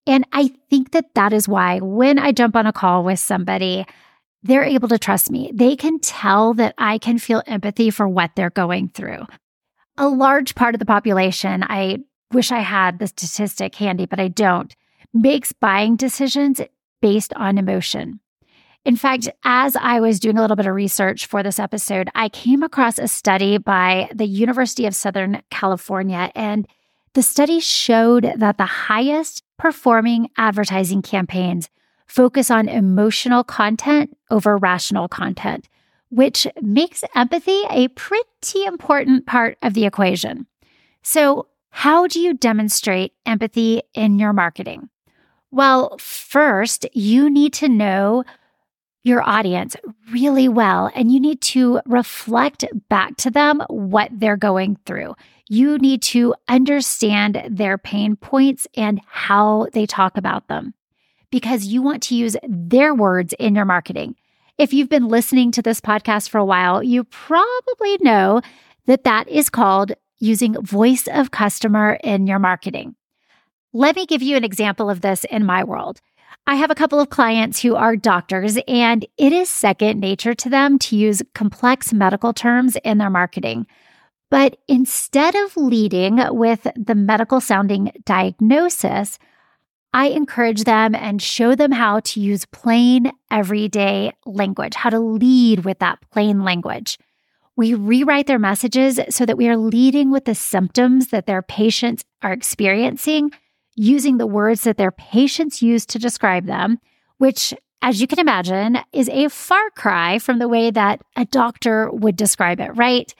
And 0.09 0.27
I 0.33 0.51
think 0.71 0.93
that 0.93 1.15
that 1.15 1.35
is 1.35 1.47
why 1.47 1.81
when 1.81 2.19
I 2.19 2.33
jump 2.33 2.57
on 2.57 2.67
a 2.67 2.73
call 2.73 3.05
with 3.05 3.21
somebody, 3.21 3.85
they're 4.43 4.65
able 4.65 4.89
to 4.89 4.99
trust 4.99 5.31
me. 5.31 5.51
They 5.55 5.77
can 5.77 6.01
tell 6.01 6.55
that 6.55 6.75
I 6.79 6.97
can 6.97 7.19
feel 7.19 7.43
empathy 7.47 7.91
for 7.91 8.09
what 8.09 8.31
they're 8.35 8.51
going 8.51 8.89
through. 8.89 9.27
a 9.99 10.09
large 10.09 10.55
part 10.55 10.75
of 10.75 10.79
the 10.79 10.87
population, 10.87 11.65
I 11.65 11.99
wish 12.33 12.53
I 12.53 12.61
had 12.61 12.99
the 12.99 13.09
statistic 13.09 13.75
handy, 13.75 14.07
but 14.07 14.21
I 14.21 14.29
don't, 14.29 14.75
makes 15.13 15.53
buying 15.53 15.97
decisions 15.97 16.61
based 17.03 17.35
on 17.35 17.59
emotion. 17.59 18.21
In 18.85 18.97
fact, 18.97 19.29
as 19.45 19.77
I 19.77 20.01
was 20.01 20.21
doing 20.21 20.39
a 20.39 20.41
little 20.41 20.57
bit 20.57 20.67
of 20.67 20.75
research 20.75 21.27
for 21.27 21.43
this 21.43 21.59
episode, 21.59 22.09
I 22.15 22.29
came 22.29 22.63
across 22.63 22.99
a 22.99 23.09
study 23.09 23.59
by 23.59 24.09
the 24.15 24.25
University 24.25 24.87
of 24.87 24.95
Southern 24.95 25.43
California, 25.51 26.31
and 26.35 26.67
the 27.15 27.23
study 27.23 27.59
showed 27.59 28.33
that 28.37 28.57
the 28.57 28.65
highest 28.65 29.43
performing 29.59 30.31
advertising 30.37 31.03
campaigns 31.03 31.69
focus 32.07 32.51
on 32.51 32.69
emotional 32.69 33.45
content 33.45 34.17
over 34.31 34.57
rational 34.57 35.09
content, 35.09 35.69
which 36.11 36.47
makes 36.63 37.05
empathy 37.15 37.63
a 37.71 37.89
pretty 37.89 38.65
important 38.65 39.27
part 39.27 39.59
of 39.63 39.75
the 39.75 39.85
equation. 39.85 40.47
So, 41.03 41.49
how 41.71 42.07
do 42.07 42.19
you 42.19 42.35
demonstrate 42.35 43.13
empathy 43.27 43.83
in 43.95 44.19
your 44.19 44.33
marketing? 44.33 44.89
Well, 45.51 45.97
first, 45.99 46.87
you 46.95 47.31
need 47.31 47.53
to 47.55 47.69
know 47.69 48.25
your 49.05 49.27
audience 49.27 49.77
really 50.11 50.49
well 50.49 50.91
and 50.95 51.13
you 51.13 51.21
need 51.21 51.41
to 51.41 51.81
reflect 51.87 52.65
back 52.89 53.17
to 53.17 53.31
them 53.31 53.63
what 53.69 54.11
they're 54.13 54.37
going 54.37 54.77
through. 54.87 55.15
You 55.49 55.79
need 55.79 56.03
to 56.03 56.35
understand 56.47 57.43
their 57.49 57.79
pain 57.79 58.17
points 58.17 58.67
and 58.77 59.01
how 59.07 59.67
they 59.73 59.87
talk 59.87 60.17
about 60.17 60.49
them 60.49 60.75
because 61.31 61.67
you 61.67 61.83
want 61.83 62.03
to 62.05 62.15
use 62.15 62.37
their 62.47 62.95
words 62.95 63.35
in 63.39 63.55
your 63.55 63.65
marketing. 63.65 64.15
If 64.59 64.73
you've 64.73 64.89
been 64.89 65.09
listening 65.09 65.53
to 65.53 65.63
this 65.63 65.81
podcast 65.81 66.29
for 66.29 66.39
a 66.39 66.45
while, 66.45 66.83
you 66.83 67.05
probably 67.05 67.97
know 68.01 68.43
that 68.87 69.05
that 69.05 69.29
is 69.29 69.49
called 69.49 69.93
using 70.19 70.61
voice 70.63 71.07
of 71.07 71.31
customer 71.31 71.99
in 72.03 72.27
your 72.27 72.39
marketing. 72.39 72.95
Let 73.73 73.97
me 73.97 74.05
give 74.05 74.23
you 74.23 74.37
an 74.37 74.45
example 74.45 74.91
of 74.91 75.01
this 75.01 75.25
in 75.25 75.47
my 75.47 75.65
world. 75.65 76.01
I 76.47 76.57
have 76.57 76.71
a 76.71 76.75
couple 76.75 76.99
of 76.99 77.11
clients 77.11 77.63
who 77.63 77.77
are 77.77 77.95
doctors, 77.95 78.59
and 78.67 79.07
it 79.17 79.33
is 79.33 79.49
second 79.49 80.01
nature 80.01 80.35
to 80.35 80.49
them 80.49 80.79
to 80.81 80.97
use 80.97 81.23
complex 81.35 81.93
medical 81.93 82.33
terms 82.33 82.77
in 82.85 82.99
their 82.99 83.11
marketing. 83.11 83.67
But 84.31 84.59
instead 84.69 85.35
of 85.35 85.57
leading 85.57 86.21
with 86.31 86.67
the 86.77 86.95
medical 86.95 87.41
sounding 87.41 87.93
diagnosis, 88.05 89.19
I 89.95 90.09
encourage 90.09 90.65
them 90.65 90.95
and 90.95 91.23
show 91.23 91.55
them 91.55 91.73
how 91.73 92.01
to 92.01 92.21
use 92.21 92.45
plain, 92.45 93.11
everyday 93.31 94.13
language, 94.27 94.75
how 94.75 94.91
to 94.91 95.01
lead 95.01 95.65
with 95.65 95.79
that 95.79 95.99
plain 96.11 96.45
language. 96.45 96.99
We 97.57 97.75
rewrite 97.75 98.27
their 98.27 98.39
messages 98.39 99.01
so 99.11 99.25
that 99.27 99.39
we 99.39 99.49
are 99.49 99.57
leading 99.57 100.11
with 100.11 100.27
the 100.27 100.35
symptoms 100.35 101.09
that 101.09 101.27
their 101.27 101.43
patients 101.43 102.05
are 102.23 102.33
experiencing, 102.33 103.33
using 103.75 104.19
the 104.19 104.27
words 104.27 104.63
that 104.63 104.77
their 104.77 104.93
patients 104.93 105.63
use 105.63 105.87
to 105.87 105.99
describe 105.99 106.47
them, 106.47 106.79
which, 107.17 107.55
as 107.81 108.01
you 108.01 108.07
can 108.07 108.19
imagine, 108.19 108.79
is 108.93 109.09
a 109.09 109.29
far 109.29 109.71
cry 109.71 110.19
from 110.19 110.39
the 110.39 110.49
way 110.49 110.71
that 110.71 111.01
a 111.17 111.25
doctor 111.25 111.91
would 111.91 112.15
describe 112.15 112.61
it, 112.61 112.77
right? 112.77 113.13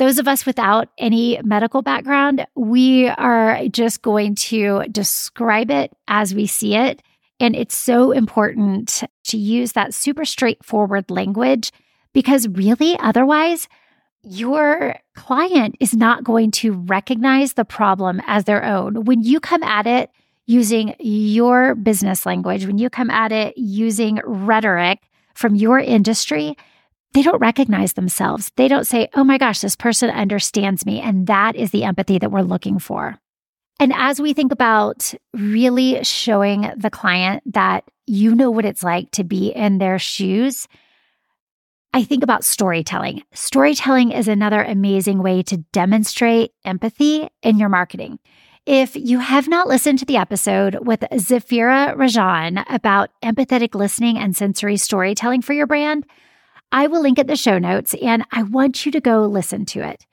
Those 0.00 0.18
of 0.18 0.26
us 0.26 0.46
without 0.46 0.88
any 0.96 1.38
medical 1.44 1.82
background, 1.82 2.46
we 2.56 3.08
are 3.08 3.68
just 3.68 4.00
going 4.00 4.34
to 4.36 4.84
describe 4.90 5.70
it 5.70 5.92
as 6.08 6.34
we 6.34 6.46
see 6.46 6.74
it. 6.74 7.02
And 7.38 7.54
it's 7.54 7.76
so 7.76 8.10
important 8.10 9.02
to 9.24 9.36
use 9.36 9.72
that 9.72 9.92
super 9.92 10.24
straightforward 10.24 11.10
language 11.10 11.70
because 12.14 12.48
really, 12.48 12.98
otherwise, 12.98 13.68
your 14.22 14.96
client 15.16 15.76
is 15.80 15.92
not 15.92 16.24
going 16.24 16.50
to 16.52 16.72
recognize 16.72 17.52
the 17.52 17.66
problem 17.66 18.22
as 18.26 18.44
their 18.44 18.64
own. 18.64 19.04
When 19.04 19.22
you 19.22 19.38
come 19.38 19.62
at 19.62 19.86
it 19.86 20.08
using 20.46 20.94
your 20.98 21.74
business 21.74 22.24
language, 22.24 22.64
when 22.64 22.78
you 22.78 22.88
come 22.88 23.10
at 23.10 23.32
it 23.32 23.52
using 23.58 24.18
rhetoric 24.24 25.00
from 25.34 25.56
your 25.56 25.78
industry, 25.78 26.56
they 27.12 27.22
don't 27.22 27.40
recognize 27.40 27.94
themselves. 27.94 28.52
They 28.56 28.68
don't 28.68 28.86
say, 28.86 29.08
oh 29.14 29.24
my 29.24 29.38
gosh, 29.38 29.60
this 29.60 29.76
person 29.76 30.10
understands 30.10 30.86
me. 30.86 31.00
And 31.00 31.26
that 31.26 31.56
is 31.56 31.70
the 31.70 31.84
empathy 31.84 32.18
that 32.18 32.30
we're 32.30 32.42
looking 32.42 32.78
for. 32.78 33.18
And 33.80 33.92
as 33.94 34.20
we 34.20 34.32
think 34.32 34.52
about 34.52 35.14
really 35.32 36.04
showing 36.04 36.70
the 36.76 36.90
client 36.90 37.42
that 37.46 37.84
you 38.06 38.34
know 38.34 38.50
what 38.50 38.66
it's 38.66 38.82
like 38.82 39.10
to 39.12 39.24
be 39.24 39.48
in 39.48 39.78
their 39.78 39.98
shoes, 39.98 40.68
I 41.92 42.04
think 42.04 42.22
about 42.22 42.44
storytelling. 42.44 43.22
Storytelling 43.32 44.12
is 44.12 44.28
another 44.28 44.62
amazing 44.62 45.22
way 45.22 45.42
to 45.44 45.56
demonstrate 45.72 46.52
empathy 46.64 47.28
in 47.42 47.58
your 47.58 47.68
marketing. 47.68 48.18
If 48.66 48.94
you 48.94 49.18
have 49.18 49.48
not 49.48 49.66
listened 49.66 49.98
to 50.00 50.04
the 50.04 50.18
episode 50.18 50.86
with 50.86 51.00
Zafira 51.00 51.96
Rajan 51.96 52.62
about 52.68 53.10
empathetic 53.22 53.74
listening 53.74 54.18
and 54.18 54.36
sensory 54.36 54.76
storytelling 54.76 55.42
for 55.42 55.54
your 55.54 55.66
brand, 55.66 56.06
I 56.72 56.86
will 56.86 57.02
link 57.02 57.18
it 57.18 57.22
in 57.22 57.26
the 57.26 57.36
show 57.36 57.58
notes 57.58 57.94
and 57.94 58.24
I 58.30 58.42
want 58.42 58.86
you 58.86 58.92
to 58.92 59.00
go 59.00 59.26
listen 59.26 59.64
to 59.66 59.80
it. 59.80 60.06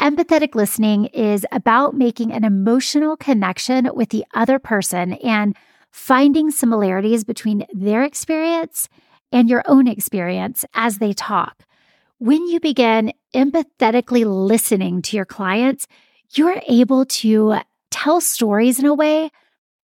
Empathetic 0.00 0.54
listening 0.54 1.06
is 1.06 1.46
about 1.52 1.94
making 1.94 2.32
an 2.32 2.44
emotional 2.44 3.16
connection 3.16 3.88
with 3.94 4.08
the 4.08 4.24
other 4.34 4.58
person 4.58 5.12
and 5.14 5.56
finding 5.90 6.50
similarities 6.50 7.24
between 7.24 7.66
their 7.72 8.02
experience 8.02 8.88
and 9.30 9.48
your 9.48 9.62
own 9.66 9.86
experience 9.86 10.64
as 10.74 10.98
they 10.98 11.12
talk. 11.12 11.64
When 12.18 12.46
you 12.46 12.58
begin 12.58 13.12
empathetically 13.34 14.24
listening 14.24 15.02
to 15.02 15.16
your 15.16 15.24
clients, 15.24 15.86
you're 16.34 16.60
able 16.68 17.04
to 17.04 17.58
tell 17.90 18.20
stories 18.20 18.78
in 18.78 18.86
a 18.86 18.94
way 18.94 19.30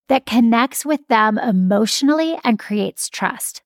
that 0.08 0.26
connects 0.26 0.84
with 0.84 1.06
them 1.08 1.38
emotionally 1.38 2.38
and 2.42 2.58
creates 2.58 3.08
trust. 3.08 3.62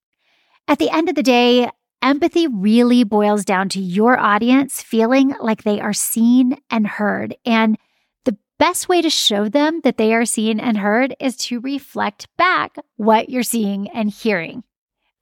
At 0.69 0.79
the 0.79 0.91
end 0.91 1.09
of 1.09 1.15
the 1.15 1.23
day, 1.23 1.71
Empathy 2.03 2.49
really 2.49 3.05
boils 3.05 3.45
down 3.45 3.69
to 3.71 3.81
your 3.81 4.19
audience 4.19 4.83
feeling 4.83 5.35
like 5.41 5.63
they 5.63 5.81
are 5.81 5.93
seen 5.93 6.57
and 6.69 6.85
heard. 6.85 7.37
And 7.47 7.79
the 8.25 8.37
best 8.59 8.89
way 8.89 9.01
to 9.03 9.09
show 9.09 9.49
them 9.49 9.81
that 9.85 9.99
they 9.99 10.13
are 10.13 10.25
seen 10.25 10.59
and 10.59 10.77
heard 10.77 11.15
is 11.21 11.37
to 11.37 11.61
reflect 11.61 12.27
back 12.37 12.75
what 12.97 13.29
you're 13.29 13.45
seeing 13.45 13.89
and 13.91 14.11
hearing. 14.11 14.65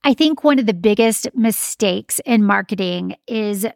I 0.03 0.15
think 0.15 0.43
one 0.43 0.59
of 0.59 0.65
the 0.65 0.73
biggest 0.73 1.29
mistakes 1.35 2.19
in 2.25 2.43
marketing 2.43 3.17
is 3.27 3.67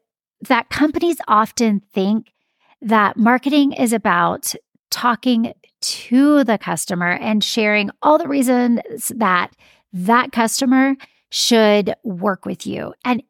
that 0.48 0.70
companies 0.70 1.18
often 1.28 1.82
think 1.92 2.32
that 2.80 3.18
marketing 3.18 3.72
is 3.72 3.92
about 3.92 4.54
talking 4.90 5.52
to 5.82 6.44
the 6.44 6.56
customer 6.56 7.10
and 7.10 7.44
sharing 7.44 7.90
all 8.00 8.16
the 8.16 8.28
reasons 8.28 9.12
that 9.14 9.54
that 9.92 10.32
customer 10.32 10.96
should 11.34 11.92
work 12.04 12.46
with 12.46 12.64
you. 12.64 12.94
And 13.04 13.20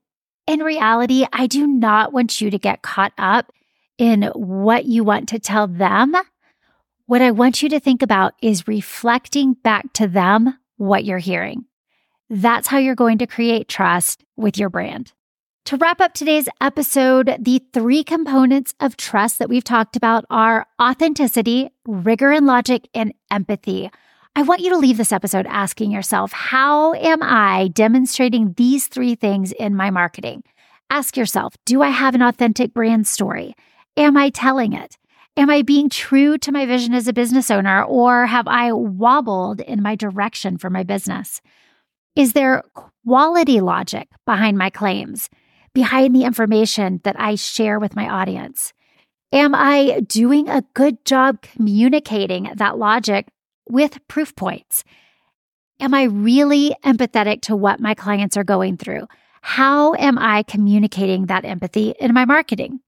in 0.46 0.60
reality, 0.60 1.24
I 1.32 1.46
do 1.46 1.66
not 1.66 2.12
want 2.12 2.38
you 2.38 2.50
to 2.50 2.58
get 2.58 2.82
caught 2.82 3.14
up 3.16 3.50
in 3.96 4.24
what 4.34 4.84
you 4.84 5.02
want 5.02 5.30
to 5.30 5.38
tell 5.38 5.66
them. 5.66 6.14
What 7.06 7.22
I 7.22 7.30
want 7.30 7.62
you 7.62 7.70
to 7.70 7.80
think 7.80 8.02
about 8.02 8.34
is 8.42 8.68
reflecting 8.68 9.54
back 9.54 9.90
to 9.94 10.06
them 10.06 10.58
what 10.76 11.06
you're 11.06 11.16
hearing. 11.16 11.64
That's 12.28 12.68
how 12.68 12.76
you're 12.76 12.94
going 12.94 13.18
to 13.18 13.26
create 13.26 13.68
trust 13.68 14.22
with 14.36 14.58
your 14.58 14.68
brand. 14.68 15.12
To 15.66 15.78
wrap 15.78 16.02
up 16.02 16.12
today's 16.12 16.48
episode, 16.60 17.34
the 17.40 17.62
three 17.72 18.04
components 18.04 18.74
of 18.80 18.98
trust 18.98 19.38
that 19.38 19.48
we've 19.48 19.64
talked 19.64 19.96
about 19.96 20.26
are 20.28 20.66
authenticity, 20.80 21.70
rigor 21.86 22.32
and 22.32 22.44
logic, 22.44 22.86
and 22.92 23.14
empathy. 23.30 23.90
I 24.36 24.42
want 24.42 24.62
you 24.62 24.70
to 24.70 24.78
leave 24.78 24.96
this 24.96 25.12
episode 25.12 25.46
asking 25.46 25.92
yourself, 25.92 26.32
how 26.32 26.92
am 26.94 27.22
I 27.22 27.68
demonstrating 27.68 28.52
these 28.56 28.88
three 28.88 29.14
things 29.14 29.52
in 29.52 29.76
my 29.76 29.90
marketing? 29.90 30.42
Ask 30.90 31.16
yourself, 31.16 31.54
do 31.64 31.82
I 31.82 31.90
have 31.90 32.16
an 32.16 32.22
authentic 32.22 32.74
brand 32.74 33.06
story? 33.06 33.54
Am 33.96 34.16
I 34.16 34.30
telling 34.30 34.72
it? 34.72 34.98
Am 35.36 35.50
I 35.50 35.62
being 35.62 35.88
true 35.88 36.36
to 36.38 36.50
my 36.50 36.66
vision 36.66 36.94
as 36.94 37.06
a 37.06 37.12
business 37.12 37.48
owner, 37.48 37.84
or 37.84 38.26
have 38.26 38.48
I 38.48 38.72
wobbled 38.72 39.60
in 39.60 39.80
my 39.82 39.94
direction 39.94 40.58
for 40.58 40.68
my 40.68 40.82
business? 40.82 41.40
Is 42.16 42.32
there 42.32 42.64
quality 43.06 43.60
logic 43.60 44.08
behind 44.26 44.58
my 44.58 44.68
claims, 44.68 45.30
behind 45.74 46.12
the 46.12 46.24
information 46.24 47.00
that 47.04 47.14
I 47.20 47.36
share 47.36 47.78
with 47.78 47.94
my 47.94 48.08
audience? 48.08 48.72
Am 49.32 49.54
I 49.54 50.00
doing 50.06 50.48
a 50.48 50.64
good 50.74 51.04
job 51.04 51.40
communicating 51.42 52.50
that 52.56 52.78
logic 52.78 53.28
with 53.68 53.98
proof 54.08 54.34
points. 54.36 54.84
Am 55.80 55.94
I 55.94 56.04
really 56.04 56.74
empathetic 56.84 57.42
to 57.42 57.56
what 57.56 57.80
my 57.80 57.94
clients 57.94 58.36
are 58.36 58.44
going 58.44 58.76
through? 58.76 59.06
How 59.42 59.94
am 59.94 60.18
I 60.18 60.42
communicating 60.44 61.26
that 61.26 61.44
empathy 61.44 61.94
in 61.98 62.14
my 62.14 62.24
marketing? 62.24 62.80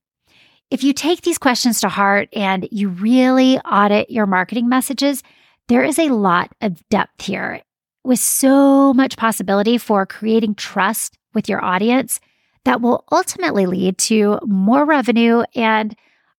If 0.71 0.83
you 0.83 0.93
take 0.93 1.21
these 1.21 1.37
questions 1.37 1.81
to 1.81 1.89
heart 1.89 2.29
and 2.33 2.67
you 2.71 2.89
really 2.89 3.59
audit 3.59 4.09
your 4.09 4.25
marketing 4.25 4.67
messages, 4.67 5.23
there 5.67 5.83
is 5.83 5.99
a 5.99 6.09
lot 6.09 6.51
of 6.61 6.81
depth 6.89 7.21
here 7.21 7.61
with 8.03 8.19
so 8.19 8.93
much 8.93 9.17
possibility 9.17 9.77
for 9.77 10.05
creating 10.05 10.55
trust 10.55 11.17
with 11.33 11.47
your 11.47 11.63
audience 11.63 12.19
that 12.65 12.81
will 12.81 13.03
ultimately 13.11 13.65
lead 13.65 13.97
to 13.97 14.39
more 14.45 14.85
revenue 14.85 15.43
and 15.55 15.95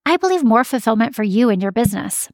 I 0.09 0.17
believe, 0.17 0.43
more 0.43 0.65
fulfillment 0.65 1.15
for 1.15 1.23
you 1.23 1.51
and 1.51 1.61
your 1.61 1.71
business. 1.71 2.31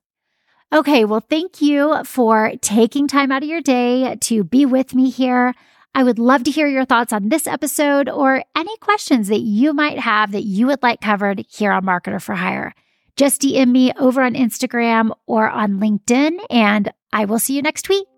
Okay, 0.74 1.04
well, 1.04 1.22
thank 1.30 1.62
you 1.62 2.02
for 2.02 2.52
taking 2.60 3.06
time 3.06 3.30
out 3.30 3.44
of 3.44 3.48
your 3.48 3.60
day 3.60 4.16
to 4.22 4.42
be 4.42 4.66
with 4.66 4.92
me 4.92 5.08
here. 5.08 5.54
I 5.94 6.02
would 6.02 6.18
love 6.18 6.42
to 6.44 6.50
hear 6.50 6.66
your 6.66 6.84
thoughts 6.84 7.12
on 7.12 7.28
this 7.28 7.46
episode 7.46 8.08
or 8.08 8.42
any 8.56 8.76
questions 8.78 9.28
that 9.28 9.42
you 9.42 9.72
might 9.72 10.00
have 10.00 10.32
that 10.32 10.42
you 10.42 10.66
would 10.66 10.82
like 10.82 11.00
covered 11.00 11.46
here 11.48 11.70
on 11.70 11.84
Marketer 11.84 12.20
for 12.20 12.34
Hire. 12.34 12.74
Just 13.14 13.42
DM 13.42 13.70
me 13.70 13.92
over 14.00 14.20
on 14.20 14.34
Instagram 14.34 15.12
or 15.26 15.48
on 15.48 15.78
LinkedIn, 15.78 16.44
and 16.50 16.92
I 17.12 17.26
will 17.26 17.38
see 17.38 17.54
you 17.54 17.62
next 17.62 17.88
week. 17.88 18.08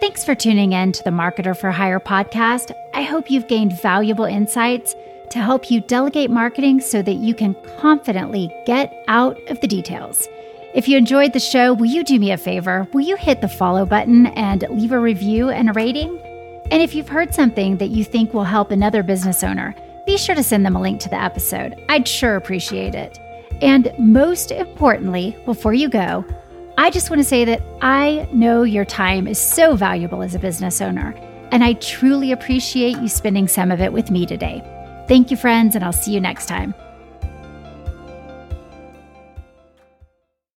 Thanks 0.00 0.24
for 0.24 0.36
tuning 0.36 0.72
in 0.72 0.92
to 0.92 1.02
the 1.02 1.10
Marketer 1.10 1.58
for 1.58 1.72
Hire 1.72 1.98
podcast. 1.98 2.70
I 2.94 3.02
hope 3.02 3.28
you've 3.28 3.48
gained 3.48 3.82
valuable 3.82 4.24
insights 4.24 4.94
to 5.30 5.40
help 5.40 5.70
you 5.70 5.80
delegate 5.80 6.30
marketing 6.30 6.80
so 6.80 7.02
that 7.02 7.14
you 7.14 7.34
can 7.34 7.54
confidently 7.78 8.50
get 8.66 9.04
out 9.08 9.38
of 9.50 9.60
the 9.60 9.66
details. 9.66 10.28
If 10.74 10.88
you 10.88 10.98
enjoyed 10.98 11.32
the 11.32 11.40
show, 11.40 11.72
will 11.72 11.86
you 11.86 12.02
do 12.02 12.18
me 12.18 12.32
a 12.32 12.36
favor? 12.36 12.88
Will 12.92 13.02
you 13.02 13.16
hit 13.16 13.40
the 13.40 13.48
follow 13.48 13.86
button 13.86 14.26
and 14.26 14.64
leave 14.70 14.92
a 14.92 14.98
review 14.98 15.50
and 15.50 15.70
a 15.70 15.72
rating? 15.72 16.18
And 16.70 16.82
if 16.82 16.94
you've 16.94 17.08
heard 17.08 17.34
something 17.34 17.76
that 17.76 17.90
you 17.90 18.04
think 18.04 18.34
will 18.34 18.44
help 18.44 18.70
another 18.70 19.02
business 19.02 19.44
owner, 19.44 19.74
be 20.06 20.18
sure 20.18 20.34
to 20.34 20.42
send 20.42 20.66
them 20.66 20.76
a 20.76 20.80
link 20.80 21.00
to 21.00 21.08
the 21.08 21.20
episode. 21.20 21.80
I'd 21.88 22.08
sure 22.08 22.36
appreciate 22.36 22.94
it. 22.94 23.18
And 23.62 23.92
most 23.98 24.50
importantly, 24.50 25.36
before 25.44 25.74
you 25.74 25.88
go, 25.88 26.24
I 26.76 26.90
just 26.90 27.08
want 27.08 27.20
to 27.20 27.28
say 27.28 27.44
that 27.44 27.62
I 27.80 28.28
know 28.32 28.64
your 28.64 28.84
time 28.84 29.28
is 29.28 29.38
so 29.38 29.76
valuable 29.76 30.22
as 30.22 30.34
a 30.34 30.40
business 30.40 30.80
owner, 30.80 31.14
and 31.52 31.62
I 31.62 31.74
truly 31.74 32.32
appreciate 32.32 32.98
you 32.98 33.08
spending 33.08 33.46
some 33.46 33.70
of 33.70 33.80
it 33.80 33.92
with 33.92 34.10
me 34.10 34.26
today. 34.26 34.60
Thank 35.06 35.30
you, 35.30 35.36
friends, 35.36 35.74
and 35.74 35.84
I'll 35.84 35.92
see 35.92 36.12
you 36.12 36.20
next 36.20 36.46
time. 36.46 36.74